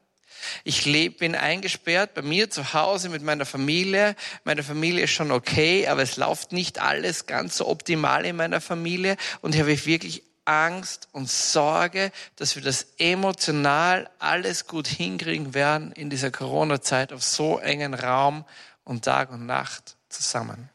ich 0.64 0.84
lebe, 0.84 1.18
bin 1.18 1.34
eingesperrt 1.34 2.14
bei 2.14 2.22
mir 2.22 2.50
zu 2.50 2.72
Hause 2.72 3.08
mit 3.08 3.22
meiner 3.22 3.46
Familie. 3.46 4.16
Meine 4.44 4.62
Familie 4.62 5.04
ist 5.04 5.10
schon 5.10 5.30
okay, 5.30 5.86
aber 5.88 6.02
es 6.02 6.16
läuft 6.16 6.52
nicht 6.52 6.80
alles 6.80 7.26
ganz 7.26 7.56
so 7.56 7.68
optimal 7.68 8.24
in 8.24 8.36
meiner 8.36 8.60
Familie 8.60 9.16
und 9.40 9.54
ich 9.54 9.60
habe 9.60 9.86
wirklich 9.86 10.22
Angst 10.46 11.08
und 11.12 11.28
Sorge, 11.28 12.12
dass 12.36 12.54
wir 12.56 12.62
das 12.62 12.86
emotional 12.98 14.08
alles 14.18 14.66
gut 14.66 14.86
hinkriegen 14.86 15.54
werden 15.54 15.92
in 15.92 16.08
dieser 16.08 16.30
Corona-Zeit 16.30 17.12
auf 17.12 17.22
so 17.22 17.58
engen 17.58 17.94
Raum 17.94 18.44
und 18.84 19.04
Tag 19.04 19.32
und 19.32 19.44
Nacht 19.46 19.96
zusammen. 20.08 20.70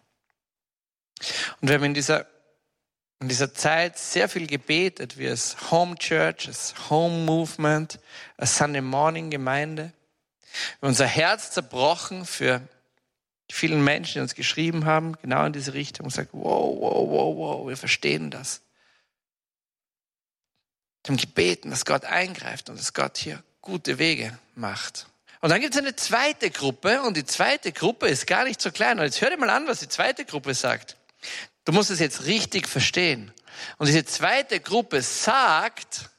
Und 1.61 1.69
wir 1.69 1.75
haben 1.75 1.85
in 1.85 1.93
dieser 1.93 2.25
in 3.21 3.27
dieser 3.27 3.53
Zeit 3.53 3.99
sehr 3.99 4.27
viel 4.27 4.47
gebetet, 4.47 5.17
wie 5.19 5.27
es 5.27 5.69
Home 5.69 5.95
Church, 5.95 6.47
es 6.47 6.73
Home 6.89 7.23
Movement, 7.23 7.99
a 8.37 8.47
Sunday 8.47 8.81
Morning 8.81 9.29
Gemeinde. 9.29 9.93
Wir 10.79 10.89
unser 10.89 11.05
Herz 11.05 11.51
zerbrochen 11.51 12.25
für 12.25 12.61
die 13.49 13.53
vielen 13.53 13.83
Menschen, 13.83 14.15
die 14.15 14.19
uns 14.21 14.33
geschrieben 14.33 14.85
haben, 14.85 15.15
genau 15.21 15.45
in 15.45 15.53
diese 15.53 15.75
Richtung 15.75 16.05
und 16.05 16.11
gesagt, 16.11 16.29
wow, 16.33 16.75
wow, 16.79 17.09
wow, 17.09 17.37
wow, 17.37 17.67
wir 17.67 17.77
verstehen 17.77 18.31
das. 18.31 18.61
Wir 21.03 21.13
haben 21.13 21.17
gebeten, 21.17 21.69
dass 21.69 21.85
Gott 21.85 22.05
eingreift 22.05 22.71
und 22.71 22.79
dass 22.79 22.93
Gott 22.93 23.17
hier 23.19 23.43
gute 23.61 23.99
Wege 23.99 24.37
macht. 24.55 25.05
Und 25.41 25.51
dann 25.51 25.61
gibt 25.61 25.75
es 25.75 25.79
eine 25.79 25.95
zweite 25.95 26.49
Gruppe 26.49 27.03
und 27.03 27.15
die 27.17 27.25
zweite 27.25 27.71
Gruppe 27.71 28.07
ist 28.07 28.25
gar 28.25 28.45
nicht 28.45 28.59
so 28.59 28.71
klein. 28.71 28.97
Und 28.97 29.05
jetzt 29.05 29.21
hör 29.21 29.29
dir 29.29 29.37
mal 29.37 29.49
an, 29.51 29.67
was 29.67 29.79
die 29.79 29.89
zweite 29.89 30.25
Gruppe 30.25 30.55
sagt. 30.55 30.97
Du 31.65 31.71
musst 31.71 31.91
es 31.91 31.99
jetzt 31.99 32.25
richtig 32.25 32.67
verstehen. 32.67 33.31
Und 33.77 33.87
diese 33.87 34.05
zweite 34.05 34.59
Gruppe 34.59 35.01
sagt, 35.01 36.09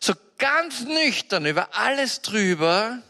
so 0.00 0.14
ganz 0.38 0.82
nüchtern 0.82 1.46
über 1.46 1.74
alles 1.74 2.22
drüber, 2.22 3.02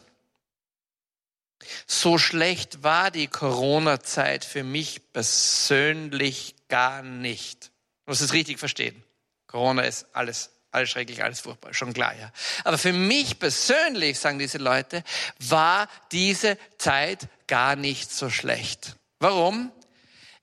so 1.86 2.18
schlecht 2.18 2.82
war 2.82 3.10
die 3.10 3.28
Corona-Zeit 3.28 4.44
für 4.44 4.64
mich 4.64 5.12
persönlich 5.12 6.54
gar 6.68 7.02
nicht. 7.02 7.66
Du 8.04 8.10
musst 8.10 8.22
es 8.22 8.32
richtig 8.32 8.58
verstehen. 8.58 9.04
Corona 9.46 9.82
ist 9.82 10.06
alles, 10.12 10.50
alles 10.70 10.90
schrecklich, 10.90 11.22
alles 11.22 11.40
furchtbar, 11.40 11.74
schon 11.74 11.92
klar, 11.92 12.14
ja. 12.18 12.32
Aber 12.64 12.78
für 12.78 12.92
mich 12.92 13.38
persönlich, 13.38 14.18
sagen 14.18 14.38
diese 14.38 14.58
Leute, 14.58 15.04
war 15.38 15.88
diese 16.10 16.58
Zeit 16.78 17.28
gar 17.46 17.76
nicht 17.76 18.10
so 18.10 18.30
schlecht. 18.30 18.96
Warum? 19.18 19.70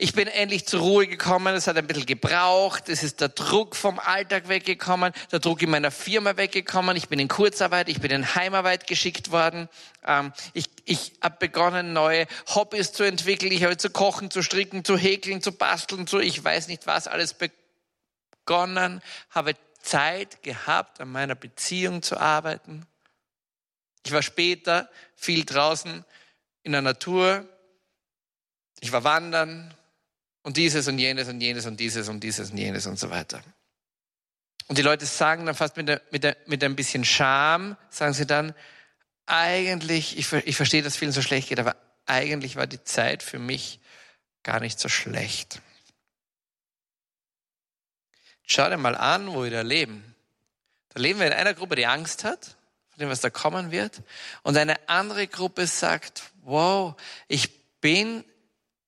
Ich 0.01 0.13
bin 0.13 0.29
endlich 0.29 0.65
zur 0.65 0.79
Ruhe 0.79 1.07
gekommen. 1.07 1.53
Es 1.55 1.67
hat 1.67 1.75
ein 1.75 1.85
bisschen 1.85 2.05
gebraucht. 2.05 2.87
Es 2.87 3.03
ist 3.03 3.19
der 3.19 3.27
Druck 3.27 3.75
vom 3.75 3.99
Alltag 3.99 4.47
weggekommen, 4.47 5.11
der 5.29 5.39
Druck 5.39 5.61
in 5.61 5.69
meiner 5.69 5.91
Firma 5.91 6.37
weggekommen. 6.37 6.95
Ich 6.95 7.09
bin 7.09 7.19
in 7.19 7.27
Kurzarbeit, 7.27 7.89
ich 7.89 7.99
bin 7.99 8.09
in 8.09 8.33
Heimarbeit 8.33 8.87
geschickt 8.87 9.31
worden. 9.31 9.67
Ähm, 10.05 10.31
ich 10.53 10.69
ich 10.85 11.11
habe 11.21 11.35
begonnen, 11.39 11.91
neue 11.91 12.27
Hobbys 12.47 12.93
zu 12.93 13.03
entwickeln. 13.03 13.51
Ich 13.51 13.65
habe 13.65 13.75
zu 13.75 13.89
kochen, 13.89 14.31
zu 14.31 14.41
stricken, 14.41 14.85
zu 14.85 14.95
häkeln, 14.95 15.41
zu 15.41 15.51
basteln, 15.51 16.07
zu 16.07 16.19
ich 16.19 16.41
weiß 16.41 16.69
nicht 16.69 16.87
was 16.87 17.09
alles 17.09 17.35
begonnen. 17.35 19.01
Habe 19.31 19.57
Zeit 19.81 20.43
gehabt, 20.43 21.01
an 21.01 21.11
meiner 21.11 21.35
Beziehung 21.35 22.03
zu 22.03 22.15
arbeiten. 22.15 22.85
Ich 24.05 24.13
war 24.13 24.21
später 24.21 24.87
viel 25.17 25.43
draußen 25.43 26.05
in 26.63 26.71
der 26.71 26.81
Natur. 26.81 27.45
Ich 28.79 28.93
war 28.93 29.03
wandern, 29.03 29.75
und 30.49 30.57
dieses 30.57 30.87
und 30.87 30.97
jenes 30.97 31.27
und 31.27 31.39
jenes 31.41 31.67
und 31.67 31.79
dieses 31.79 32.09
und 32.09 32.21
dieses 32.21 32.49
und 32.49 32.57
jenes 32.57 32.87
und 32.87 32.97
so 32.97 33.11
weiter. 33.11 33.43
Und 34.67 34.79
die 34.79 34.81
Leute 34.81 35.05
sagen 35.05 35.45
dann 35.45 35.53
fast 35.53 35.77
mit, 35.77 35.87
der, 35.87 36.01
mit, 36.09 36.23
der, 36.23 36.37
mit 36.47 36.63
ein 36.63 36.75
bisschen 36.75 37.05
Scham, 37.05 37.77
sagen 37.91 38.13
sie 38.13 38.25
dann, 38.25 38.55
eigentlich, 39.27 40.17
ich, 40.17 40.33
ich 40.33 40.57
verstehe, 40.57 40.81
dass 40.81 40.97
vielen 40.97 41.11
so 41.11 41.21
schlecht 41.21 41.49
geht, 41.49 41.59
aber 41.59 41.75
eigentlich 42.07 42.55
war 42.55 42.65
die 42.65 42.83
Zeit 42.83 43.21
für 43.21 43.37
mich 43.37 43.79
gar 44.41 44.59
nicht 44.59 44.79
so 44.79 44.89
schlecht. 44.89 45.61
Schau 48.41 48.71
dir 48.71 48.77
mal 48.77 48.95
an, 48.95 49.31
wo 49.31 49.43
wir 49.43 49.51
da 49.51 49.61
leben. 49.61 50.15
Da 50.95 50.99
leben 50.99 51.19
wir 51.19 51.27
in 51.27 51.33
einer 51.33 51.53
Gruppe, 51.53 51.75
die 51.75 51.85
Angst 51.85 52.23
hat, 52.23 52.57
von 52.89 52.97
dem, 52.97 53.09
was 53.09 53.21
da 53.21 53.29
kommen 53.29 53.69
wird. 53.69 54.01
Und 54.41 54.57
eine 54.57 54.89
andere 54.89 55.27
Gruppe 55.27 55.67
sagt, 55.67 56.23
wow, 56.41 56.99
ich 57.27 57.79
bin 57.81 58.23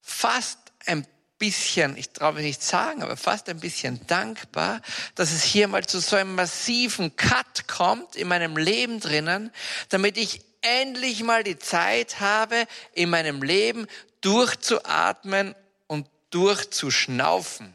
fast 0.02 0.58
ein 0.88 1.06
bisschen, 1.42 1.98
ich 1.98 2.12
traue 2.12 2.34
mich 2.34 2.44
nicht 2.44 2.62
sagen, 2.62 3.02
aber 3.02 3.18
fast 3.18 3.50
ein 3.50 3.60
bisschen 3.60 4.00
dankbar, 4.06 4.80
dass 5.16 5.32
es 5.32 5.42
hier 5.42 5.68
mal 5.68 5.84
zu 5.84 6.00
so 6.00 6.16
einem 6.16 6.36
massiven 6.36 7.16
Cut 7.16 7.68
kommt 7.68 8.16
in 8.16 8.28
meinem 8.28 8.58
Leben 8.58 9.00
drinnen, 9.00 9.52
damit 9.90 10.18
ich 10.18 10.42
endlich 10.62 11.24
mal 11.24 11.44
die 11.44 11.58
Zeit 11.58 12.20
habe, 12.20 12.68
in 12.94 13.10
meinem 13.10 13.42
Leben 13.42 13.88
durchzuatmen 14.22 15.56
und 15.88 16.08
durchzuschnaufen. 16.30 17.74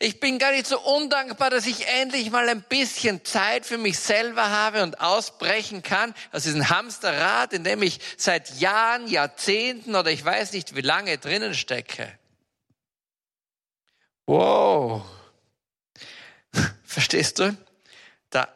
Ich 0.00 0.20
bin 0.20 0.38
gar 0.38 0.52
nicht 0.52 0.68
so 0.68 0.80
undankbar, 0.80 1.50
dass 1.50 1.66
ich 1.66 1.88
endlich 1.88 2.30
mal 2.30 2.48
ein 2.48 2.62
bisschen 2.62 3.24
Zeit 3.24 3.66
für 3.66 3.78
mich 3.78 3.98
selber 3.98 4.48
habe 4.48 4.84
und 4.84 5.00
ausbrechen 5.00 5.82
kann 5.82 6.14
aus 6.30 6.44
diesem 6.44 6.70
Hamsterrad, 6.70 7.52
in 7.52 7.64
dem 7.64 7.82
ich 7.82 7.98
seit 8.16 8.60
Jahren, 8.60 9.08
Jahrzehnten 9.08 9.96
oder 9.96 10.12
ich 10.12 10.24
weiß 10.24 10.52
nicht 10.52 10.76
wie 10.76 10.82
lange 10.82 11.18
drinnen 11.18 11.52
stecke. 11.52 12.16
Wow. 14.26 15.04
Verstehst 16.84 17.40
du? 17.40 17.56
Da 18.30 18.46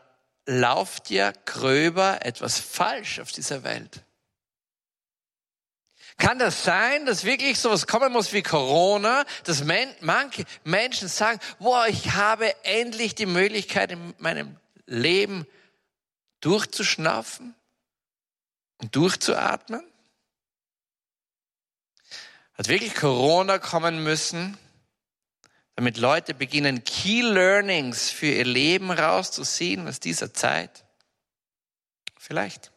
lauft 0.46 1.10
ja 1.10 1.32
gröber 1.44 2.24
etwas 2.24 2.60
falsch 2.60 3.18
auf 3.18 3.32
dieser 3.32 3.64
Welt. 3.64 4.04
Kann 6.22 6.38
das 6.38 6.62
sein, 6.62 7.04
dass 7.04 7.24
wirklich 7.24 7.58
sowas 7.58 7.88
kommen 7.88 8.12
muss 8.12 8.32
wie 8.32 8.44
Corona, 8.44 9.24
dass 9.42 9.64
manche 9.64 10.44
Menschen 10.62 11.08
sagen, 11.08 11.40
boah, 11.58 11.88
ich 11.88 12.12
habe 12.12 12.54
endlich 12.64 13.16
die 13.16 13.26
Möglichkeit 13.26 13.90
in 13.90 14.14
meinem 14.18 14.56
Leben 14.86 15.48
durchzuschnaufen 16.40 17.56
und 18.76 18.94
durchzuatmen? 18.94 19.82
Hat 22.54 22.68
wirklich 22.68 22.94
Corona 22.94 23.58
kommen 23.58 24.04
müssen, 24.04 24.56
damit 25.74 25.96
Leute 25.96 26.34
beginnen, 26.34 26.84
Key 26.84 27.22
Learnings 27.22 28.10
für 28.10 28.26
ihr 28.26 28.44
Leben 28.44 28.92
rauszuziehen 28.92 29.88
aus 29.88 29.98
dieser 29.98 30.32
Zeit? 30.32 30.84
Vielleicht. 32.16 32.71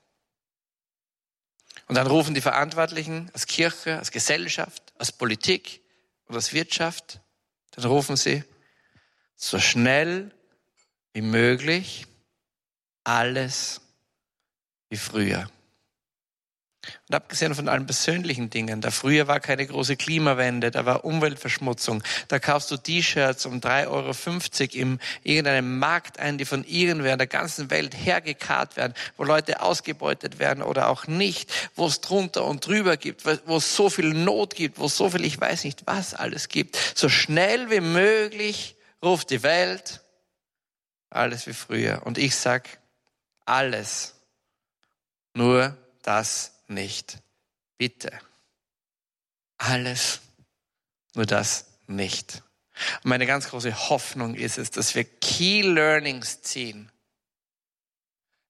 Und 1.88 1.96
dann 1.96 2.08
rufen 2.08 2.34
die 2.34 2.42
Verantwortlichen 2.42 3.30
als 3.34 3.46
Kirche, 3.46 3.98
als 3.98 4.12
Gesellschaft, 4.12 4.94
als 4.98 5.12
Politik 5.12 5.82
und 6.26 6.36
als 6.36 6.54
Wirtschaft, 6.54 7.22
dann 7.72 7.86
rufen 7.86 8.16
sie 8.16 8.44
so 9.36 9.60
schnell 9.60 10.32
wie 11.14 11.22
möglich 11.22 12.08
alles 13.04 13.82
wie 14.90 14.98
früher. 14.98 15.50
Und 17.08 17.16
abgesehen 17.16 17.56
von 17.56 17.68
allen 17.68 17.86
persönlichen 17.86 18.50
Dingen, 18.50 18.82
da 18.82 18.92
früher 18.92 19.28
war 19.28 19.40
keine 19.40 19.66
große 19.66 19.96
Klimawende, 19.96 20.72
da 20.72 20.86
war 20.86 21.06
Umweltverschmutzung, 21.06 22.04
da 22.28 22.40
kaufst 22.40 22.72
du 22.72 22.78
T-Shirts 22.78 23.46
um 23.46 23.60
3,50 23.60 23.88
Euro 23.88 24.82
im 24.82 25.00
irgendeinem 25.24 25.80
Markt 25.80 26.20
ein, 26.20 26.38
die 26.38 26.46
von 26.46 26.64
irgendwer 26.64 27.14
in 27.14 27.18
der 27.18 27.28
ganzen 27.28 27.70
Welt 27.70 27.96
hergekarrt 27.96 28.78
werden, 28.78 28.94
wo 29.18 29.24
Leute 29.24 29.62
ausgebeutet 29.62 30.40
werden 30.40 30.64
oder 30.64 30.90
auch 30.90 31.08
nicht, 31.08 31.52
wo 31.76 31.88
es 31.88 32.02
drunter 32.02 32.46
und 32.46 32.66
drüber 32.66 32.98
gibt, 32.98 33.26
wo 33.46 33.58
es 33.58 33.76
so 33.76 33.90
viel 33.90 34.14
Not 34.14 34.56
gibt, 34.56 34.80
wo 34.80 34.86
es 34.86 34.98
so 34.98 35.10
viel, 35.10 35.26
ich 35.26 35.40
weiß 35.40 35.64
nicht 35.64 35.84
was 35.86 36.14
alles 36.14 36.50
gibt. 36.50 36.78
So 36.96 37.10
schnell 37.10 37.70
wie 37.70 37.82
möglich 37.82 38.76
ruft 39.04 39.30
die 39.30 39.44
Welt 39.44 40.02
alles 41.10 41.48
wie 41.48 41.54
früher. 41.54 42.02
Und 42.06 42.18
ich 42.18 42.36
sag 42.36 42.80
alles, 43.46 44.16
nur 45.34 45.78
das 46.04 46.55
nicht. 46.68 47.20
Bitte. 47.78 48.12
Alles, 49.58 50.22
nur 51.14 51.26
das 51.26 51.66
nicht. 51.88 52.44
Und 53.04 53.06
meine 53.06 53.26
ganz 53.26 53.50
große 53.50 53.90
Hoffnung 53.90 54.36
ist 54.36 54.58
es, 54.58 54.72
dass 54.72 54.96
wir 54.96 55.04
Key 55.04 55.62
Learnings 55.62 56.42
ziehen 56.42 56.92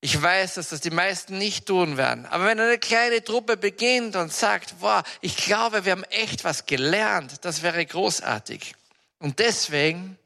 Ich 0.01 0.19
weiß, 0.19 0.55
dass 0.55 0.69
das 0.69 0.81
die 0.81 0.91
meisten 0.91 1.37
nicht 1.37 1.67
tun 1.67 1.97
werden. 1.97 2.25
Aber 2.27 2.45
wenn 2.45 2.59
eine 2.59 2.77
kleine 2.77 3.23
Truppe 3.23 3.57
beginnt 3.57 4.15
und 4.15 4.31
sagt, 4.31 4.75
wow, 4.79 5.03
ich 5.21 5.37
glaube, 5.37 5.85
wir 5.85 5.91
haben 5.91 6.03
echt 6.05 6.43
was 6.43 6.65
gelernt, 6.65 7.43
das 7.45 7.61
wäre 7.61 7.85
großartig. 7.85 8.75
Und 9.19 9.39
deswegen 9.39 10.17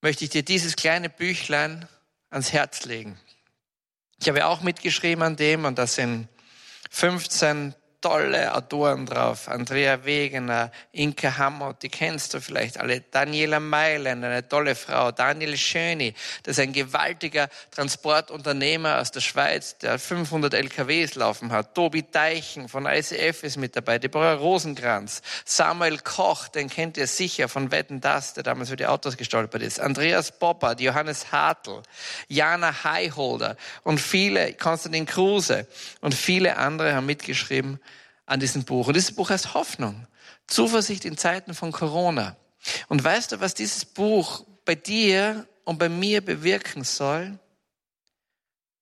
möchte 0.00 0.24
ich 0.24 0.30
dir 0.30 0.42
dieses 0.42 0.76
kleine 0.76 1.08
Büchlein 1.08 1.88
ans 2.30 2.52
Herz 2.52 2.84
legen. 2.84 3.18
Ich 4.18 4.28
habe 4.28 4.46
auch 4.46 4.60
mitgeschrieben 4.60 5.22
an 5.22 5.36
dem 5.36 5.64
und 5.64 5.78
das 5.78 5.94
sind 5.96 6.28
15 6.92 7.72
tolle 8.02 8.54
Autoren 8.54 9.06
drauf. 9.06 9.48
Andrea 9.48 10.04
Wegener, 10.04 10.70
Inke 10.90 11.38
Hammott, 11.38 11.82
die 11.82 11.88
kennst 11.88 12.34
du 12.34 12.40
vielleicht 12.40 12.78
alle. 12.78 13.00
Daniela 13.00 13.60
Meilen, 13.60 14.22
eine 14.22 14.46
tolle 14.46 14.74
Frau. 14.74 15.12
Daniel 15.12 15.56
Schöni, 15.56 16.12
das 16.42 16.58
ist 16.58 16.62
ein 16.62 16.72
gewaltiger 16.72 17.48
Transportunternehmer 17.70 19.00
aus 19.00 19.12
der 19.12 19.20
Schweiz, 19.20 19.78
der 19.78 19.98
500 19.98 20.52
LKWs 20.52 21.14
laufen 21.14 21.52
hat. 21.52 21.74
Tobi 21.74 22.02
Deichen 22.02 22.68
von 22.68 22.86
ICF 22.86 23.44
ist 23.44 23.56
mit 23.56 23.76
dabei. 23.76 23.98
Deborah 23.98 24.34
Rosenkranz. 24.34 25.22
Samuel 25.44 25.98
Koch, 25.98 26.48
den 26.48 26.68
kennt 26.68 26.96
ihr 26.96 27.06
sicher 27.06 27.48
von 27.48 27.70
Wetten 27.70 28.00
Das, 28.00 28.34
der 28.34 28.42
damals 28.42 28.70
für 28.70 28.76
die 28.76 28.86
Autos 28.86 29.16
gestolpert 29.16 29.62
ist. 29.62 29.80
Andreas 29.80 30.32
Boppert, 30.32 30.80
Johannes 30.80 31.30
Hartl, 31.30 31.82
Jana 32.26 32.82
Highholder 32.82 33.56
und 33.84 34.00
viele, 34.00 34.54
Konstantin 34.54 35.06
Kruse 35.06 35.68
und 36.00 36.14
viele 36.14 36.56
andere 36.56 36.94
haben 36.94 37.06
mitgeschrieben, 37.06 37.78
an 38.26 38.40
diesem 38.40 38.64
Buch. 38.64 38.88
Und 38.88 38.94
dieses 38.94 39.14
Buch 39.14 39.30
heißt 39.30 39.54
Hoffnung. 39.54 40.06
Zuversicht 40.46 41.04
in 41.04 41.16
Zeiten 41.16 41.54
von 41.54 41.72
Corona. 41.72 42.36
Und 42.88 43.02
weißt 43.02 43.32
du, 43.32 43.40
was 43.40 43.54
dieses 43.54 43.84
Buch 43.84 44.46
bei 44.64 44.74
dir 44.74 45.46
und 45.64 45.78
bei 45.78 45.88
mir 45.88 46.24
bewirken 46.24 46.84
soll? 46.84 47.38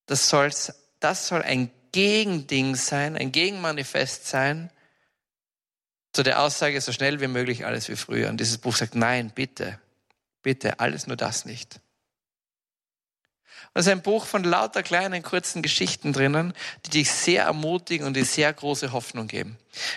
Das, 0.06 0.28
soll's, 0.28 0.72
das 1.00 1.28
soll 1.28 1.42
ein 1.42 1.70
Gegending 1.92 2.76
sein, 2.76 3.16
ein 3.16 3.32
Gegenmanifest 3.32 4.26
sein 4.26 4.70
zu 6.12 6.22
der 6.22 6.42
Aussage, 6.42 6.80
so 6.80 6.92
schnell 6.92 7.20
wie 7.20 7.28
möglich 7.28 7.64
alles 7.64 7.88
wie 7.88 7.96
früher. 7.96 8.28
Und 8.28 8.38
dieses 8.38 8.58
Buch 8.58 8.76
sagt, 8.76 8.94
nein, 8.94 9.30
bitte, 9.34 9.78
bitte, 10.42 10.80
alles 10.80 11.06
nur 11.06 11.16
das 11.16 11.44
nicht. 11.44 11.80
Und 13.72 13.80
es 13.80 13.86
ist 13.86 13.92
ein 13.92 14.02
Buch 14.02 14.26
von 14.26 14.44
lauter 14.44 14.82
kleinen, 14.82 15.22
kurzen 15.22 15.62
Geschichten 15.62 16.12
drinnen, 16.12 16.54
die 16.86 16.90
dich 16.90 17.10
sehr 17.10 17.44
ermutigen 17.44 18.06
und 18.06 18.14
dir 18.14 18.24
sehr 18.24 18.52
große 18.52 18.92
Hoffnung 18.92 19.28
geben. 19.28 19.56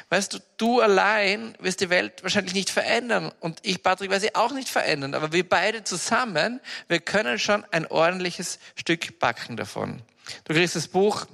Weißt 0.10 0.34
du, 0.34 0.40
du 0.58 0.82
allein 0.82 1.56
wirst 1.60 1.82
die 1.82 1.90
Welt 1.90 2.24
wahrscheinlich 2.24 2.54
nicht 2.54 2.70
verändern 2.70 3.32
und 3.40 3.60
ich, 3.64 3.82
Patrick, 3.82 4.12
werde 4.12 4.22
sie 4.22 4.36
auch 4.36 4.52
nicht 4.52 4.70
verändern, 4.70 5.16
aber 5.16 5.32
wir 5.32 5.48
beide 5.48 5.84
zusammen, 5.84 6.62
wir 6.88 7.00
können 7.00 7.40
schon 7.40 7.66
ein 7.72 7.88
ordentliches 7.88 8.60
Stück 8.76 9.20
backen 9.20 9.58
davon. 9.58 10.02
Du 10.46 10.54
kriegst 10.54 10.76
das 10.76 10.88
Buch 10.88 11.26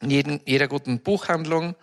in 0.00 0.10
jeden, 0.10 0.40
jeder 0.44 0.68
guten 0.68 1.00
Buchhandlung 1.00 1.76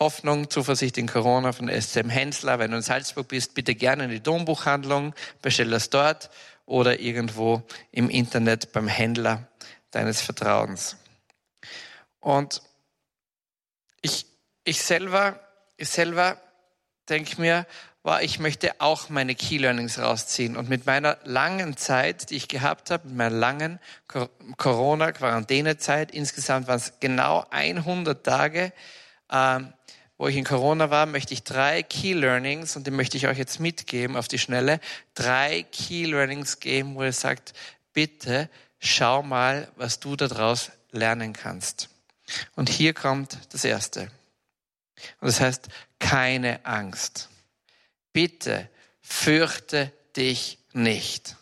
Hoffnung, 0.00 0.48
Zuversicht 0.48 0.96
in 0.96 1.06
Corona 1.06 1.52
von 1.52 1.68
SCM 1.68 2.08
Hensler. 2.08 2.58
Wenn 2.58 2.70
du 2.70 2.78
in 2.78 2.82
Salzburg 2.82 3.28
bist, 3.28 3.52
bitte 3.52 3.74
gerne 3.74 4.04
in 4.04 4.10
die 4.10 4.22
Dombuchhandlung, 4.22 5.14
bestell 5.42 5.68
das 5.68 5.90
dort 5.90 6.30
oder 6.70 7.00
irgendwo 7.00 7.62
im 7.90 8.08
Internet 8.08 8.72
beim 8.72 8.86
Händler 8.86 9.48
deines 9.90 10.20
Vertrauens. 10.20 10.96
Und 12.20 12.62
ich, 14.02 14.26
ich 14.62 14.80
selber, 14.80 15.40
ich 15.76 15.88
selber 15.88 16.40
denke 17.08 17.40
mir, 17.40 17.66
war, 18.04 18.22
ich 18.22 18.38
möchte 18.38 18.80
auch 18.80 19.08
meine 19.08 19.34
Key 19.34 19.58
Learnings 19.58 19.98
rausziehen. 19.98 20.56
Und 20.56 20.68
mit 20.68 20.86
meiner 20.86 21.18
langen 21.24 21.76
Zeit, 21.76 22.30
die 22.30 22.36
ich 22.36 22.46
gehabt 22.46 22.92
habe, 22.92 23.08
mit 23.08 23.16
meiner 23.16 23.36
langen 23.36 23.80
Corona-Quarantänezeit, 24.56 26.12
insgesamt 26.12 26.68
waren 26.68 26.78
es 26.78 26.94
genau 27.00 27.44
100 27.50 28.24
Tage, 28.24 28.72
ähm, 29.30 29.72
wo 30.20 30.28
ich 30.28 30.36
in 30.36 30.44
Corona 30.44 30.90
war, 30.90 31.06
möchte 31.06 31.32
ich 31.32 31.44
drei 31.44 31.82
Key 31.82 32.12
Learnings, 32.12 32.76
und 32.76 32.86
die 32.86 32.90
möchte 32.90 33.16
ich 33.16 33.26
euch 33.26 33.38
jetzt 33.38 33.58
mitgeben 33.58 34.18
auf 34.18 34.28
die 34.28 34.38
Schnelle, 34.38 34.78
drei 35.14 35.62
Key 35.72 36.04
Learnings 36.04 36.60
geben, 36.60 36.94
wo 36.94 37.04
ihr 37.04 37.12
sagt, 37.14 37.54
bitte 37.94 38.50
schau 38.78 39.22
mal, 39.22 39.72
was 39.76 39.98
du 39.98 40.16
daraus 40.16 40.72
lernen 40.90 41.32
kannst. 41.32 41.88
Und 42.54 42.68
hier 42.68 42.92
kommt 42.92 43.38
das 43.54 43.64
erste. 43.64 44.10
Und 45.22 45.28
das 45.28 45.40
heißt, 45.40 45.68
keine 45.98 46.66
Angst. 46.66 47.30
Bitte 48.12 48.68
fürchte 49.00 49.90
dich 50.18 50.58
nicht. 50.74 51.34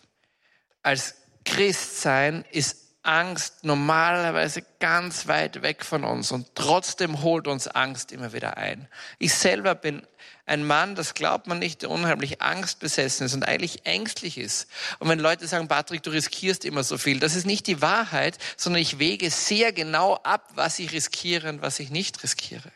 Als 0.85 1.17
Christsein 1.45 2.45
ist 2.53 2.88
Angst 3.09 3.65
normalerweise 3.65 4.63
ganz 4.81 5.29
weit 5.29 5.63
weg 5.63 5.83
von 5.83 6.05
uns 6.05 6.31
und 6.31 6.55
trotzdem 6.55 7.23
holt 7.23 7.49
uns 7.49 7.67
Angst 7.67 8.13
immer 8.13 8.35
wieder 8.35 8.59
ein. 8.59 8.87
Ich 9.19 9.33
selber 9.33 9.75
bin 9.75 10.07
ein 10.45 10.63
Mann, 10.63 10.95
das 10.95 11.15
glaubt 11.15 11.47
man 11.47 11.59
nicht, 11.59 11.81
der 11.81 11.91
unheimlich 11.91 12.43
angstbesessen 12.43 13.25
ist 13.25 13.33
und 13.33 13.45
eigentlich 13.45 13.87
ängstlich 13.87 14.37
ist. 14.37 14.69
Und 14.99 15.09
wenn 15.09 15.21
Leute 15.21 15.47
sagen, 15.47 15.69
Patrick, 15.69 16.03
du 16.03 16.11
riskierst 16.11 16.67
immer 16.67 16.85
so 16.85 16.99
viel, 16.99 17.19
das 17.19 17.35
ist 17.35 17.47
nicht 17.47 17.67
die 17.67 17.81
Wahrheit, 17.81 18.37
sondern 18.59 18.83
ich 18.83 18.99
wege 18.99 19.31
sehr 19.31 19.73
genau 19.73 20.17
ab, 20.17 20.51
was 20.55 20.79
ich 20.79 20.93
riskiere 20.93 21.49
und 21.49 21.63
was 21.63 21.81
ich 21.81 21.89
nicht 21.89 22.23
riskiere. 22.23 22.73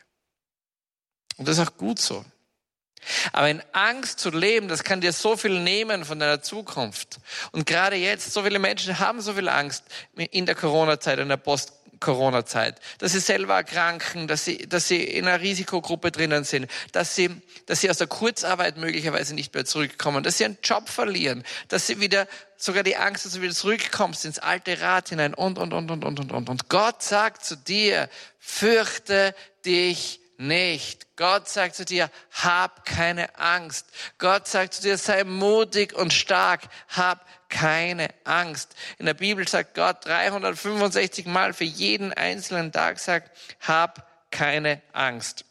Und 1.37 1.47
das 1.47 1.59
ist 1.59 1.67
auch 1.67 1.77
gut 1.77 1.99
so. 1.99 2.25
Aber 3.31 3.49
in 3.49 3.61
Angst 3.71 4.19
zu 4.19 4.29
leben, 4.29 4.67
das 4.67 4.83
kann 4.83 5.01
dir 5.01 5.13
so 5.13 5.37
viel 5.37 5.59
nehmen 5.59 6.05
von 6.05 6.19
deiner 6.19 6.41
Zukunft. 6.41 7.17
Und 7.51 7.65
gerade 7.65 7.95
jetzt, 7.95 8.31
so 8.31 8.43
viele 8.43 8.59
Menschen 8.59 8.99
haben 8.99 9.21
so 9.21 9.33
viel 9.33 9.49
Angst 9.49 9.83
in 10.15 10.45
der 10.45 10.55
Corona-Zeit, 10.55 11.19
in 11.19 11.29
der 11.29 11.37
Post- 11.37 11.73
Corona-Zeit, 12.03 12.79
dass 12.99 13.13
sie 13.13 13.19
selber 13.19 13.55
erkranken, 13.55 14.27
dass 14.27 14.45
sie, 14.45 14.57
dass 14.67 14.87
sie 14.87 15.03
in 15.03 15.25
einer 15.25 15.41
Risikogruppe 15.41 16.11
drinnen 16.11 16.43
sind, 16.43 16.69
dass 16.91 17.15
sie, 17.15 17.29
dass 17.65 17.81
sie 17.81 17.89
aus 17.89 17.97
der 17.97 18.07
Kurzarbeit 18.07 18.77
möglicherweise 18.77 19.33
nicht 19.33 19.53
mehr 19.53 19.65
zurückkommen, 19.65 20.21
dass 20.21 20.37
sie 20.37 20.45
einen 20.45 20.57
Job 20.61 20.89
verlieren, 20.89 21.43
dass 21.69 21.87
sie 21.87 21.99
wieder, 21.99 22.27
sogar 22.57 22.83
die 22.83 22.97
Angst, 22.97 23.25
dass 23.25 23.33
du 23.33 23.41
wieder 23.41 23.53
zurückkommst 23.53 24.25
ins 24.25 24.37
alte 24.37 24.81
Rad 24.81 25.09
hinein 25.09 25.33
und, 25.33 25.57
und, 25.57 25.73
und, 25.73 25.89
und, 25.89 26.03
und, 26.03 26.19
und, 26.19 26.31
und. 26.31 26.49
Und 26.49 26.69
Gott 26.69 27.01
sagt 27.01 27.45
zu 27.45 27.55
dir, 27.55 28.09
fürchte 28.37 29.33
dich 29.65 30.19
nicht. 30.37 31.15
Gott 31.15 31.47
sagt 31.47 31.75
zu 31.75 31.85
dir, 31.85 32.09
hab 32.31 32.85
keine 32.85 33.37
Angst. 33.37 33.87
Gott 34.17 34.47
sagt 34.47 34.73
zu 34.75 34.81
dir, 34.81 34.97
sei 34.97 35.23
mutig 35.23 35.93
und 35.93 36.13
stark, 36.13 36.61
hab 36.89 37.25
keine 37.49 38.09
Angst. 38.23 38.75
In 38.97 39.05
der 39.05 39.13
Bibel 39.13 39.47
sagt 39.47 39.75
Gott 39.75 40.05
365 40.05 41.25
Mal 41.25 41.53
für 41.53 41.63
jeden 41.63 42.13
einzelnen 42.13 42.71
Tag 42.71 42.99
sagt, 42.99 43.31
hab 43.61 44.07
keine 44.31 44.81
Angst. 44.91 45.45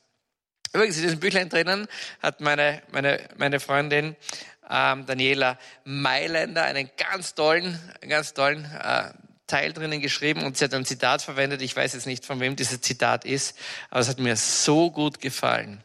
Übrigens, 0.72 0.96
in 0.96 1.02
diesem 1.02 1.20
Büchlein 1.20 1.48
drinnen 1.48 1.86
hat 2.20 2.40
meine, 2.40 2.82
meine, 2.90 3.28
meine 3.36 3.60
Freundin 3.60 4.16
ähm, 4.68 5.06
Daniela 5.06 5.58
Mailänder 5.84 6.64
einen 6.64 6.90
ganz 6.96 7.34
tollen, 7.34 7.78
ganz 8.08 8.32
tollen 8.32 8.64
äh, 8.64 9.12
Teil 9.52 9.74
drinnen 9.74 10.00
geschrieben 10.00 10.44
und 10.44 10.56
sie 10.56 10.64
hat 10.64 10.72
ein 10.72 10.86
Zitat 10.86 11.20
verwendet. 11.20 11.60
Ich 11.60 11.76
weiß 11.76 11.92
jetzt 11.92 12.06
nicht, 12.06 12.24
von 12.24 12.40
wem 12.40 12.56
dieses 12.56 12.80
Zitat 12.80 13.26
ist, 13.26 13.54
aber 13.90 14.00
es 14.00 14.08
hat 14.08 14.18
mir 14.18 14.34
so 14.34 14.90
gut 14.90 15.20
gefallen. 15.20 15.84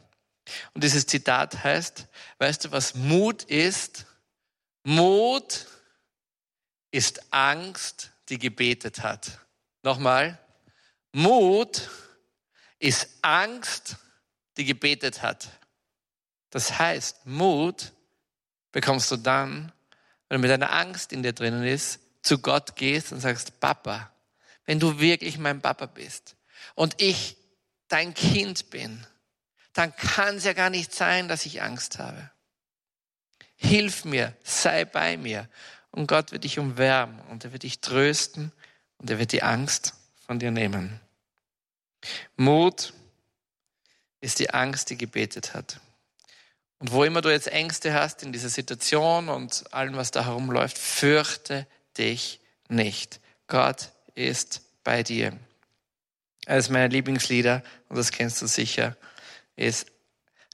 Und 0.74 0.86
dieses 0.86 1.06
Zitat 1.06 1.66
heißt, 1.66 2.08
weißt 2.38 2.64
du, 2.64 2.72
was 2.72 2.96
Mut 2.96 3.44
ist? 3.44 4.06
Mut 4.86 5.66
ist 6.92 7.34
Angst, 7.34 8.12
die 8.30 8.40
gebetet 8.40 9.04
hat. 9.04 9.38
Nochmal. 9.84 10.40
Mut 11.12 11.90
ist 12.80 13.10
Angst, 13.22 13.98
die 14.56 14.64
gebetet 14.64 15.22
hat. 15.22 15.50
Das 16.52 16.80
heißt, 16.80 17.26
Mut 17.26 17.92
bekommst 18.72 19.12
du 19.12 19.18
dann, 19.18 19.74
wenn 20.30 20.42
du 20.42 20.48
mit 20.48 20.52
einer 20.54 20.72
Angst 20.72 21.12
in 21.12 21.22
dir 21.22 21.34
drinnen 21.34 21.66
ist, 21.66 22.00
zu 22.28 22.40
Gott 22.40 22.76
gehst 22.76 23.12
und 23.12 23.22
sagst, 23.22 23.60
Papa, 23.60 24.12
wenn 24.66 24.80
du 24.80 25.00
wirklich 25.00 25.38
mein 25.38 25.62
Papa 25.62 25.86
bist 25.86 26.36
und 26.76 27.02
ich 27.02 27.38
dein 27.88 28.14
Kind 28.14 28.70
bin, 28.70 29.08
dann 29.74 29.96
kann 29.96 30.36
es 30.36 30.44
ja 30.44 30.54
gar 30.54 30.70
nicht 30.70 30.94
sein, 30.94 31.28
dass 31.28 31.46
ich 31.46 31.62
Angst 31.62 32.00
habe. 32.00 32.30
Hilf 33.56 34.06
mir, 34.06 34.36
sei 34.44 34.86
bei 34.86 35.18
mir. 35.18 35.48
Und 35.92 36.08
Gott 36.08 36.32
wird 36.32 36.44
dich 36.44 36.60
umwärmen 36.60 37.20
und 37.30 37.46
er 37.46 37.54
wird 37.54 37.64
dich 37.64 37.80
trösten 37.80 38.52
und 38.98 39.10
er 39.10 39.20
wird 39.20 39.32
die 39.32 39.44
Angst 39.44 39.94
von 40.26 40.38
dir 40.38 40.52
nehmen. 40.52 41.00
Mut 42.36 42.94
ist 44.20 44.40
die 44.40 44.50
Angst, 44.50 44.90
die 44.90 44.98
gebetet 44.98 45.54
hat. 45.54 45.80
Und 46.80 46.92
wo 46.92 47.04
immer 47.04 47.22
du 47.22 47.30
jetzt 47.30 47.48
Ängste 47.48 47.94
hast 47.94 48.22
in 48.22 48.34
dieser 48.34 48.50
Situation 48.50 49.30
und 49.30 49.74
allem, 49.74 49.96
was 49.96 50.12
da 50.12 50.26
herumläuft, 50.26 50.78
fürchte 50.78 51.66
dich 51.98 52.40
nicht. 52.70 53.20
Gott 53.48 53.92
ist 54.16 54.62
bei 54.84 55.04
dir. 55.04 55.38
Eines 56.46 56.70
meiner 56.70 56.88
Lieblingslieder, 56.88 57.64
und 57.90 57.98
das 57.98 58.12
kennst 58.12 58.42
du 58.42 58.48
sicher, 58.48 58.96
ist 59.56 59.88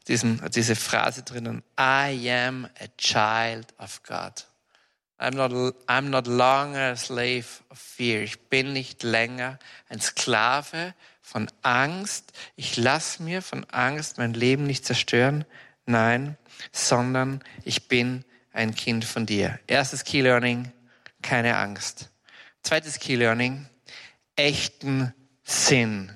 diesen, 0.08 0.42
diese 0.52 0.76
Phrase 0.76 1.24
drinnen, 1.24 1.64
I 1.80 2.30
am 2.32 2.66
a 2.80 2.88
child 2.98 3.74
of 3.78 4.02
God. 4.04 4.46
I'm 5.20 5.36
not, 5.36 5.52
I'm 5.88 6.10
not 6.10 6.28
longer 6.28 6.92
a 6.92 6.96
slave 6.96 7.46
of 7.70 7.80
fear. 7.80 8.22
Ich 8.22 8.50
bin 8.50 8.74
nicht 8.74 9.04
länger 9.04 9.60
ein 9.88 10.02
Sklave 10.02 10.94
von 11.22 11.50
Angst. 11.62 12.34
Ich 12.56 12.76
lasse 12.76 13.24
mir 13.24 13.42
von 13.42 13.64
Angst 13.70 14.18
mein 14.18 14.34
Leben 14.34 14.66
nicht 14.66 14.86
zerstören. 14.86 15.46
Nein, 15.86 16.38
sondern 16.72 17.42
ich 17.64 17.88
bin 17.88 18.26
ein 18.52 18.76
Kind 18.76 19.06
von 19.06 19.26
dir. 19.26 19.60
Erstes 19.68 20.04
Key 20.04 20.22
Learning, 20.22 20.72
keine 21.24 21.58
Angst. 21.58 22.12
Zweites 22.62 23.00
Key 23.00 23.16
Learning, 23.16 23.68
echten 24.36 25.14
Sinn. 25.44 26.12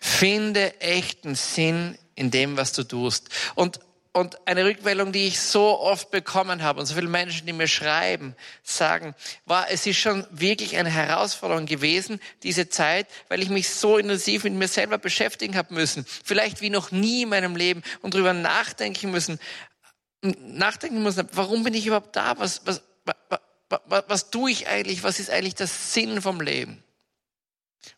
Finde 0.00 0.80
echten 0.80 1.34
Sinn 1.34 1.98
in 2.14 2.30
dem, 2.30 2.56
was 2.56 2.72
du 2.72 2.84
tust. 2.84 3.28
Und 3.54 3.80
und 4.14 4.46
eine 4.46 4.66
Rückmeldung, 4.66 5.10
die 5.10 5.26
ich 5.26 5.40
so 5.40 5.80
oft 5.80 6.10
bekommen 6.10 6.62
habe 6.62 6.80
und 6.80 6.86
so 6.86 6.94
viele 6.94 7.08
Menschen, 7.08 7.46
die 7.46 7.54
mir 7.54 7.66
schreiben, 7.66 8.36
sagen, 8.62 9.14
war, 9.46 9.70
es 9.70 9.86
ist 9.86 9.98
schon 9.98 10.26
wirklich 10.30 10.76
eine 10.76 10.90
Herausforderung 10.90 11.64
gewesen, 11.64 12.20
diese 12.42 12.68
Zeit, 12.68 13.06
weil 13.28 13.40
ich 13.40 13.48
mich 13.48 13.70
so 13.70 13.96
intensiv 13.96 14.44
mit 14.44 14.52
mir 14.52 14.68
selber 14.68 14.98
beschäftigen 14.98 15.56
habe 15.56 15.72
müssen. 15.72 16.04
Vielleicht 16.24 16.60
wie 16.60 16.68
noch 16.68 16.90
nie 16.90 17.22
in 17.22 17.30
meinem 17.30 17.56
Leben 17.56 17.82
und 18.02 18.12
darüber 18.12 18.34
nachdenken 18.34 19.10
müssen, 19.10 19.40
nachdenken 20.20 21.02
müssen, 21.02 21.26
warum 21.32 21.64
bin 21.64 21.72
ich 21.72 21.86
überhaupt 21.86 22.14
da? 22.14 22.38
Was, 22.38 22.60
was, 22.66 22.82
was, 23.86 24.04
was, 24.08 24.30
tue 24.30 24.50
ich 24.50 24.68
eigentlich? 24.68 25.02
Was 25.02 25.18
ist 25.18 25.30
eigentlich 25.30 25.54
der 25.54 25.66
Sinn 25.66 26.22
vom 26.22 26.40
Leben? 26.40 26.82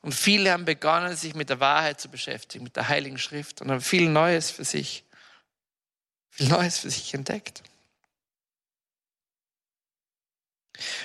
Und 0.00 0.12
viele 0.12 0.52
haben 0.52 0.64
begonnen, 0.64 1.16
sich 1.16 1.34
mit 1.34 1.50
der 1.50 1.60
Wahrheit 1.60 2.00
zu 2.00 2.08
beschäftigen, 2.08 2.64
mit 2.64 2.76
der 2.76 2.88
Heiligen 2.88 3.18
Schrift 3.18 3.60
und 3.60 3.70
haben 3.70 3.80
viel 3.80 4.08
Neues 4.08 4.50
für 4.50 4.64
sich 4.64 5.04
viel 6.34 6.48
Neues 6.48 6.78
für 6.78 6.90
sich 6.90 7.14
entdeckt. 7.14 7.62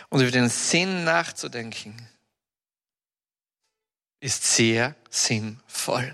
Und 0.10 0.22
über 0.22 0.32
den 0.32 0.50
Sinn 0.50 1.04
nachzudenken, 1.04 2.10
ist 4.20 4.44
sehr 4.44 4.96
sinnvoll. 5.12 6.12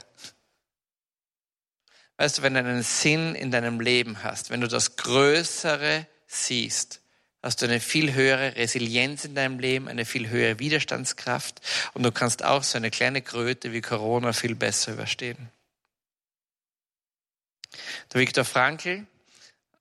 Weißt 2.17 2.37
du, 2.37 2.41
wenn 2.41 2.55
du 2.55 2.59
einen 2.59 2.83
Sinn 2.83 3.35
in 3.35 3.51
deinem 3.51 3.79
Leben 3.79 4.21
hast, 4.21 4.49
wenn 4.49 4.59
du 4.59 4.67
das 4.67 4.97
Größere 4.97 6.07
siehst, 6.27 6.99
hast 7.45 7.62
du 7.62 7.67
eine 7.67 7.79
viel 7.79 8.15
höhere 8.15 8.55
Resilienz 8.55 9.23
in 9.23 9.36
deinem 9.36 9.60
Leben, 9.60 9.88
eine 9.88 10.05
viel 10.05 10.29
höhere 10.29 10.58
Widerstandskraft 10.58 11.62
und 11.93 12.01
du 12.01 12.12
kannst 12.12 12.43
auch 12.43 12.63
so 12.63 12.75
eine 12.75 12.89
kleine 12.89 13.21
Kröte 13.21 13.71
wie 13.71 13.81
Corona 13.81 14.34
viel 14.34 14.55
besser 14.55 14.93
überstehen. 14.93 15.51
Der 18.12 18.21
Viktor 18.21 18.45
Frankl, 18.45 19.05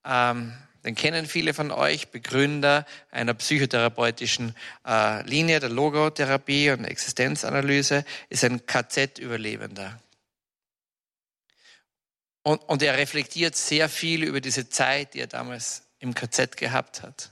ähm, 0.05 0.53
den 0.85 0.95
kennen 0.95 1.25
viele 1.25 1.55
von 1.55 1.71
euch, 1.71 2.09
Begründer 2.09 2.85
einer 3.11 3.33
psychotherapeutischen 3.33 4.55
äh, 4.87 5.27
Linie 5.27 5.59
der 5.59 5.71
Logotherapie 5.71 6.71
und 6.71 6.85
Existenzanalyse, 6.85 8.05
ist 8.29 8.45
ein 8.45 8.67
KZ-Überlebender. 8.67 9.99
Und, 12.43 12.59
und 12.65 12.83
er 12.83 12.99
reflektiert 12.99 13.57
sehr 13.57 13.89
viel 13.89 14.23
über 14.23 14.43
diese 14.43 14.69
Zeit, 14.69 15.15
die 15.15 15.21
er 15.21 15.29
damals 15.29 15.85
im 15.99 16.13
KZ 16.13 16.59
gehabt 16.59 17.03
hat. 17.03 17.31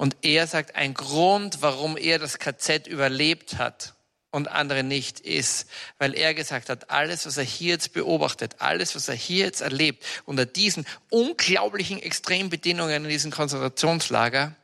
Und 0.00 0.16
er 0.22 0.46
sagt, 0.46 0.76
ein 0.76 0.94
Grund, 0.94 1.60
warum 1.60 1.98
er 1.98 2.18
das 2.18 2.38
KZ 2.38 2.86
überlebt 2.86 3.58
hat, 3.58 3.92
und 4.30 4.48
andere 4.48 4.82
nicht 4.82 5.20
ist, 5.20 5.68
weil 5.98 6.14
er 6.14 6.32
gesagt 6.32 6.70
hat, 6.70 6.88
alles, 6.88 7.26
was 7.26 7.36
er 7.36 7.44
hier 7.44 7.74
jetzt 7.74 7.92
beobachtet, 7.92 8.54
alles, 8.60 8.94
was 8.94 9.08
er 9.08 9.14
hier 9.14 9.44
jetzt 9.44 9.60
erlebt, 9.60 10.02
unter 10.24 10.46
diesen 10.46 10.86
unglaublichen 11.10 12.00
Extrembedingungen 12.00 13.04
in 13.04 13.10
diesem 13.10 13.30
Konzentrationslager, 13.30 14.56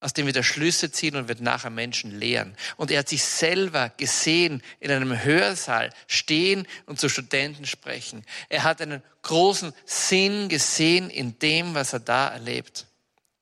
aus 0.00 0.14
dem 0.14 0.26
wir 0.26 0.32
der 0.32 0.42
Schlüsse 0.42 0.90
ziehen 0.90 1.14
und 1.14 1.28
wird 1.28 1.42
nachher 1.42 1.70
Menschen 1.70 2.18
lehren. 2.18 2.56
Und 2.76 2.90
er 2.90 3.00
hat 3.00 3.08
sich 3.08 3.22
selber 3.22 3.92
gesehen 3.98 4.64
in 4.80 4.90
einem 4.90 5.22
Hörsaal 5.22 5.92
stehen 6.08 6.66
und 6.86 6.98
zu 6.98 7.08
Studenten 7.08 7.66
sprechen. 7.66 8.24
Er 8.48 8.64
hat 8.64 8.82
einen 8.82 9.02
großen 9.22 9.72
Sinn 9.84 10.48
gesehen 10.48 11.08
in 11.08 11.38
dem, 11.38 11.74
was 11.74 11.92
er 11.92 12.00
da 12.00 12.30
erlebt. 12.30 12.86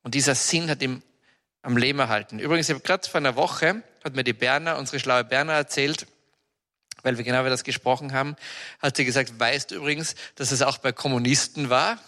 Und 0.09 0.15
dieser 0.15 0.33
Sinn 0.33 0.71
hat 0.71 0.81
ihm 0.81 1.03
am 1.61 1.77
Leben 1.77 1.99
erhalten. 1.99 2.39
Übrigens, 2.39 2.67
ich 2.67 2.73
habe 2.73 2.83
gerade 2.83 3.07
vor 3.07 3.19
einer 3.19 3.35
Woche 3.35 3.83
hat 4.03 4.15
mir 4.15 4.23
die 4.23 4.33
Berner, 4.33 4.79
unsere 4.79 4.99
schlaue 4.99 5.23
Berner 5.23 5.53
erzählt, 5.53 6.07
weil 7.03 7.19
wir 7.19 7.23
genau 7.23 7.41
über 7.41 7.51
das 7.51 7.63
gesprochen 7.63 8.11
haben, 8.11 8.35
hat 8.81 8.97
sie 8.97 9.05
gesagt, 9.05 9.39
weißt 9.39 9.69
du 9.69 9.75
übrigens, 9.75 10.15
dass 10.33 10.51
es 10.51 10.63
auch 10.63 10.79
bei 10.79 10.91
Kommunisten 10.93 11.69
war? 11.69 11.99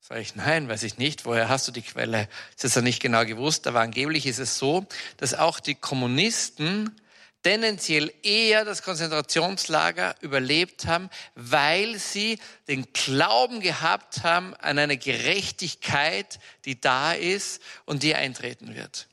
Sag 0.00 0.18
ich, 0.18 0.34
nein, 0.34 0.68
weiß 0.68 0.82
ich 0.82 0.98
nicht. 0.98 1.24
Woher 1.24 1.48
hast 1.48 1.68
du 1.68 1.70
die 1.70 1.82
Quelle? 1.82 2.28
Das 2.56 2.64
ist 2.64 2.74
ja 2.74 2.82
nicht 2.82 3.00
genau 3.00 3.24
gewusst, 3.24 3.68
aber 3.68 3.78
angeblich 3.78 4.26
ist 4.26 4.40
es 4.40 4.58
so, 4.58 4.84
dass 5.16 5.32
auch 5.32 5.60
die 5.60 5.76
Kommunisten 5.76 7.00
tendenziell 7.46 8.12
eher 8.24 8.64
das 8.64 8.82
Konzentrationslager 8.82 10.16
überlebt 10.20 10.86
haben, 10.86 11.08
weil 11.36 11.96
sie 11.96 12.40
den 12.66 12.92
Glauben 12.92 13.60
gehabt 13.60 14.24
haben 14.24 14.52
an 14.54 14.80
eine 14.80 14.96
Gerechtigkeit, 14.96 16.40
die 16.64 16.80
da 16.80 17.12
ist 17.12 17.62
und 17.84 18.02
die 18.02 18.16
eintreten 18.16 18.74
wird. 18.74 19.06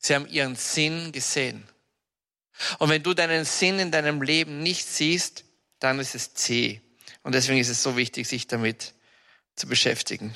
Sie 0.00 0.12
haben 0.16 0.26
ihren 0.26 0.56
Sinn 0.56 1.12
gesehen. 1.12 1.62
Und 2.80 2.88
wenn 2.88 3.04
du 3.04 3.14
deinen 3.14 3.44
Sinn 3.44 3.78
in 3.78 3.92
deinem 3.92 4.22
Leben 4.22 4.60
nicht 4.60 4.84
siehst, 4.84 5.44
dann 5.78 6.00
ist 6.00 6.16
es 6.16 6.34
zäh. 6.34 6.80
Und 7.22 7.36
deswegen 7.36 7.60
ist 7.60 7.68
es 7.68 7.80
so 7.80 7.96
wichtig, 7.96 8.26
sich 8.26 8.48
damit 8.48 8.92
zu 9.54 9.68
beschäftigen. 9.68 10.34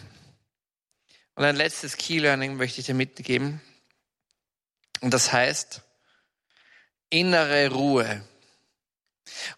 Und 1.35 1.43
ein 1.43 1.57
letztes 1.57 1.97
Key 1.97 2.21
Learning 2.21 2.55
möchte 2.55 2.79
ich 2.79 2.87
dir 2.87 2.95
mitgeben. 2.95 3.61
Und 5.01 5.13
das 5.13 5.33
heißt, 5.33 5.83
innere 7.13 7.71
Ruhe. 7.71 8.23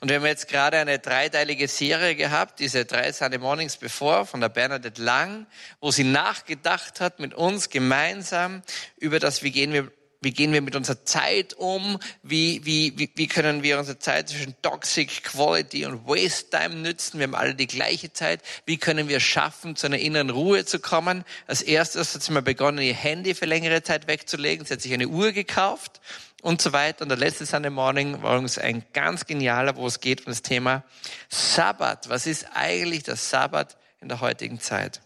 Und 0.00 0.08
wir 0.08 0.16
haben 0.16 0.26
jetzt 0.26 0.48
gerade 0.48 0.78
eine 0.78 0.98
dreiteilige 0.98 1.68
Serie 1.68 2.14
gehabt, 2.14 2.58
diese 2.60 2.84
drei 2.84 3.12
Sunday 3.12 3.38
Mornings 3.38 3.76
Before 3.76 4.26
von 4.26 4.40
der 4.40 4.48
Bernadette 4.48 5.00
Lang, 5.00 5.46
wo 5.80 5.90
sie 5.90 6.04
nachgedacht 6.04 7.00
hat 7.00 7.20
mit 7.20 7.34
uns 7.34 7.70
gemeinsam 7.70 8.62
über 8.98 9.18
das, 9.18 9.42
wie 9.42 9.50
gehen 9.50 9.72
wir 9.72 9.90
wie 10.20 10.32
gehen 10.32 10.54
wir 10.54 10.62
mit 10.62 10.74
unserer 10.74 11.04
Zeit 11.04 11.52
um? 11.52 11.98
Wie, 12.22 12.64
wie, 12.64 12.98
wie, 12.98 13.10
wie 13.14 13.26
können 13.26 13.62
wir 13.62 13.78
unsere 13.78 13.98
Zeit 13.98 14.30
zwischen 14.30 14.54
Toxic 14.62 15.22
Quality 15.22 15.84
und 15.84 16.06
Waste 16.06 16.48
Time 16.48 16.76
nützen? 16.76 17.18
Wir 17.18 17.24
haben 17.24 17.34
alle 17.34 17.54
die 17.54 17.66
gleiche 17.66 18.10
Zeit. 18.10 18.40
Wie 18.64 18.78
können 18.78 19.08
wir 19.08 19.20
schaffen, 19.20 19.76
zu 19.76 19.84
einer 19.84 19.98
inneren 19.98 20.30
Ruhe 20.30 20.64
zu 20.64 20.78
kommen? 20.78 21.26
Als 21.46 21.60
erstes 21.60 22.14
hat 22.14 22.22
sie 22.22 22.32
mal 22.32 22.40
begonnen, 22.40 22.78
ihr 22.78 22.94
Handy 22.94 23.34
für 23.34 23.44
längere 23.44 23.82
Zeit 23.82 24.06
wegzulegen. 24.06 24.64
Sie 24.64 24.72
hat 24.72 24.80
sich 24.80 24.94
eine 24.94 25.08
Uhr 25.08 25.32
gekauft 25.32 26.00
und 26.44 26.60
so 26.60 26.74
weiter. 26.74 27.02
Und 27.02 27.08
der 27.08 27.16
letzte 27.16 27.46
Sunday 27.46 27.70
Morning 27.70 28.22
war 28.22 28.38
uns 28.38 28.58
ein 28.58 28.84
ganz 28.92 29.24
genialer, 29.24 29.76
wo 29.76 29.86
es 29.86 30.00
geht 30.00 30.20
um 30.20 30.26
das 30.26 30.42
Thema 30.42 30.84
Sabbat. 31.30 32.10
Was 32.10 32.26
ist 32.26 32.46
eigentlich 32.52 33.02
das 33.02 33.30
Sabbat 33.30 33.78
in 34.00 34.08
der 34.08 34.20
heutigen 34.20 34.60
Zeit? 34.60 35.00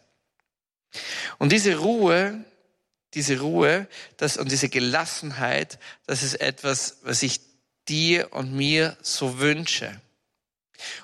Und 1.39 1.53
diese 1.53 1.77
Ruhe, 1.77 2.45
diese 3.15 3.39
Ruhe 3.39 3.87
das, 4.17 4.37
und 4.37 4.51
diese 4.51 4.69
Gelassenheit, 4.69 5.79
das 6.07 6.25
ist 6.25 6.41
etwas, 6.41 6.99
was 7.03 7.23
ich 7.23 7.41
dir 7.87 8.33
und 8.33 8.53
mir 8.53 8.97
so 9.01 9.39
wünsche. 9.39 10.01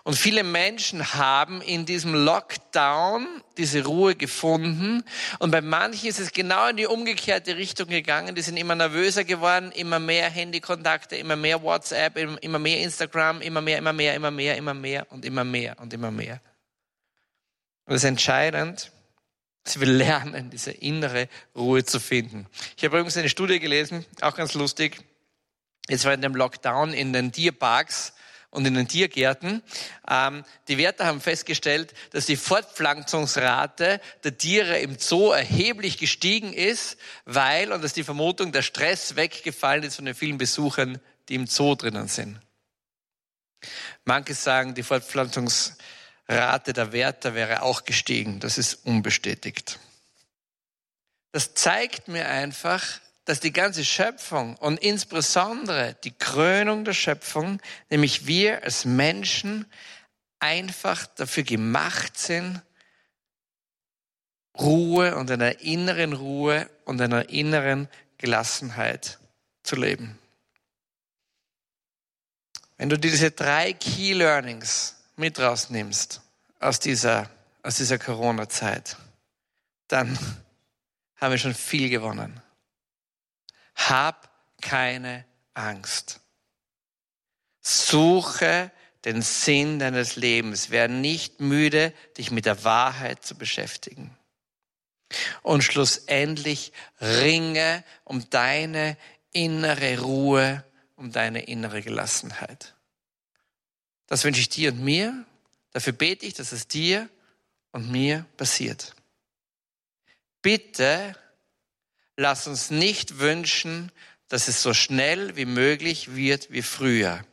Und 0.02 0.14
viele 0.14 0.44
Menschen 0.44 1.14
haben 1.14 1.60
in 1.60 1.86
diesem 1.86 2.14
Lockdown 2.14 3.26
diese 3.56 3.84
Ruhe 3.84 4.14
gefunden. 4.14 5.04
Und 5.38 5.50
bei 5.50 5.60
manchen 5.60 6.08
ist 6.08 6.20
es 6.20 6.32
genau 6.32 6.68
in 6.68 6.76
die 6.76 6.86
umgekehrte 6.86 7.56
Richtung 7.56 7.88
gegangen. 7.88 8.34
Die 8.34 8.42
sind 8.42 8.56
immer 8.56 8.74
nervöser 8.74 9.24
geworden, 9.24 9.72
immer 9.72 9.98
mehr 9.98 10.30
Handykontakte, 10.30 11.16
immer 11.16 11.36
mehr 11.36 11.62
WhatsApp, 11.62 12.16
immer 12.16 12.58
mehr 12.58 12.80
Instagram, 12.80 13.40
immer 13.40 13.60
mehr, 13.60 13.78
immer 13.78 13.92
mehr, 13.92 14.14
immer 14.14 14.30
mehr, 14.30 14.56
immer 14.56 14.74
mehr 14.74 15.10
und 15.10 15.24
immer 15.24 15.44
mehr 15.44 15.78
und 15.80 15.92
immer 15.92 16.10
mehr. 16.10 16.40
Und 17.86 17.94
es 17.94 18.02
ist 18.02 18.08
entscheidend, 18.08 18.92
dass 19.64 19.80
wir 19.80 19.86
lernen, 19.86 20.50
diese 20.50 20.70
innere 20.70 21.28
Ruhe 21.56 21.84
zu 21.84 22.00
finden. 22.00 22.46
Ich 22.76 22.84
habe 22.84 22.96
übrigens 22.96 23.16
eine 23.16 23.28
Studie 23.28 23.60
gelesen, 23.60 24.04
auch 24.20 24.36
ganz 24.36 24.54
lustig. 24.54 25.02
Jetzt 25.88 26.04
war 26.04 26.14
in 26.14 26.22
dem 26.22 26.34
Lockdown 26.34 26.94
in 26.94 27.12
den 27.12 27.32
Tierparks 27.32 28.13
und 28.54 28.64
in 28.66 28.74
den 28.74 28.88
Tiergärten. 28.88 29.62
Ähm, 30.08 30.44
die 30.68 30.78
Wärter 30.78 31.06
haben 31.06 31.20
festgestellt, 31.20 31.92
dass 32.10 32.26
die 32.26 32.36
Fortpflanzungsrate 32.36 34.00
der 34.22 34.38
Tiere 34.38 34.78
im 34.78 34.98
Zoo 34.98 35.32
erheblich 35.32 35.98
gestiegen 35.98 36.52
ist, 36.52 36.96
weil, 37.24 37.72
und 37.72 37.82
dass 37.82 37.92
die 37.92 38.04
Vermutung, 38.04 38.52
der 38.52 38.62
Stress 38.62 39.16
weggefallen 39.16 39.84
ist 39.84 39.96
von 39.96 40.04
den 40.04 40.14
vielen 40.14 40.38
Besuchern, 40.38 41.00
die 41.28 41.34
im 41.34 41.46
Zoo 41.46 41.74
drinnen 41.74 42.08
sind. 42.08 42.38
Manche 44.04 44.34
sagen, 44.34 44.74
die 44.74 44.82
Fortpflanzungsrate 44.82 46.72
der 46.72 46.92
Wärter 46.92 47.34
wäre 47.34 47.62
auch 47.62 47.84
gestiegen. 47.84 48.40
Das 48.40 48.58
ist 48.58 48.86
unbestätigt. 48.86 49.78
Das 51.32 51.54
zeigt 51.54 52.06
mir 52.06 52.28
einfach, 52.28 53.00
dass 53.24 53.40
die 53.40 53.52
ganze 53.52 53.84
Schöpfung 53.84 54.56
und 54.56 54.78
insbesondere 54.80 55.96
die 56.04 56.12
Krönung 56.12 56.84
der 56.84 56.92
Schöpfung, 56.92 57.60
nämlich 57.88 58.26
wir 58.26 58.62
als 58.62 58.84
Menschen, 58.84 59.66
einfach 60.40 61.06
dafür 61.06 61.42
gemacht 61.42 62.18
sind, 62.18 62.60
Ruhe 64.58 65.16
und 65.16 65.30
einer 65.30 65.60
inneren 65.60 66.12
Ruhe 66.12 66.68
und 66.84 67.00
einer 67.00 67.28
inneren 67.30 67.88
Gelassenheit 68.18 69.18
zu 69.62 69.76
leben. 69.76 70.18
Wenn 72.76 72.88
du 72.90 72.98
diese 72.98 73.30
drei 73.30 73.72
Key 73.72 74.12
Learnings 74.12 74.96
mit 75.16 75.38
rausnimmst 75.38 76.20
aus 76.60 76.78
dieser, 76.78 77.30
aus 77.62 77.76
dieser 77.76 77.98
Corona-Zeit, 77.98 78.96
dann 79.88 80.18
haben 81.16 81.30
wir 81.30 81.38
schon 81.38 81.54
viel 81.54 81.88
gewonnen. 81.88 82.43
Hab 83.74 84.30
keine 84.60 85.24
Angst. 85.54 86.20
Suche 87.60 88.70
den 89.04 89.22
Sinn 89.22 89.78
deines 89.78 90.16
Lebens. 90.16 90.70
Werde 90.70 90.94
nicht 90.94 91.40
müde, 91.40 91.92
dich 92.16 92.30
mit 92.30 92.46
der 92.46 92.64
Wahrheit 92.64 93.24
zu 93.24 93.36
beschäftigen. 93.36 94.16
Und 95.42 95.62
schlussendlich 95.62 96.72
ringe 97.00 97.84
um 98.04 98.28
deine 98.30 98.96
innere 99.32 100.00
Ruhe, 100.00 100.64
um 100.96 101.12
deine 101.12 101.44
innere 101.44 101.82
Gelassenheit. 101.82 102.74
Das 104.06 104.24
wünsche 104.24 104.40
ich 104.40 104.48
dir 104.48 104.72
und 104.72 104.80
mir. 104.82 105.24
Dafür 105.72 105.92
bete 105.92 106.26
ich, 106.26 106.34
dass 106.34 106.52
es 106.52 106.68
dir 106.68 107.08
und 107.72 107.90
mir 107.90 108.26
passiert. 108.36 108.94
Bitte 110.40 111.16
lass 112.16 112.46
uns 112.46 112.70
nicht 112.70 113.18
wünschen, 113.18 113.92
dass 114.28 114.48
es 114.48 114.62
so 114.62 114.74
schnell 114.74 115.36
wie 115.36 115.44
möglich 115.44 116.14
wird 116.14 116.50
wie 116.50 116.62
früher. 116.62 117.24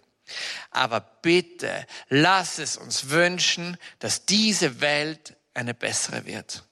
Aber 0.70 1.00
bitte 1.00 1.86
lass 2.10 2.58
es 2.58 2.78
uns 2.78 3.10
wünschen, 3.10 3.78
dass 4.00 4.26
diese 4.26 4.82
Welt 4.82 5.36
eine 5.54 5.74
bessere 5.74 6.26
wird. 6.26 6.64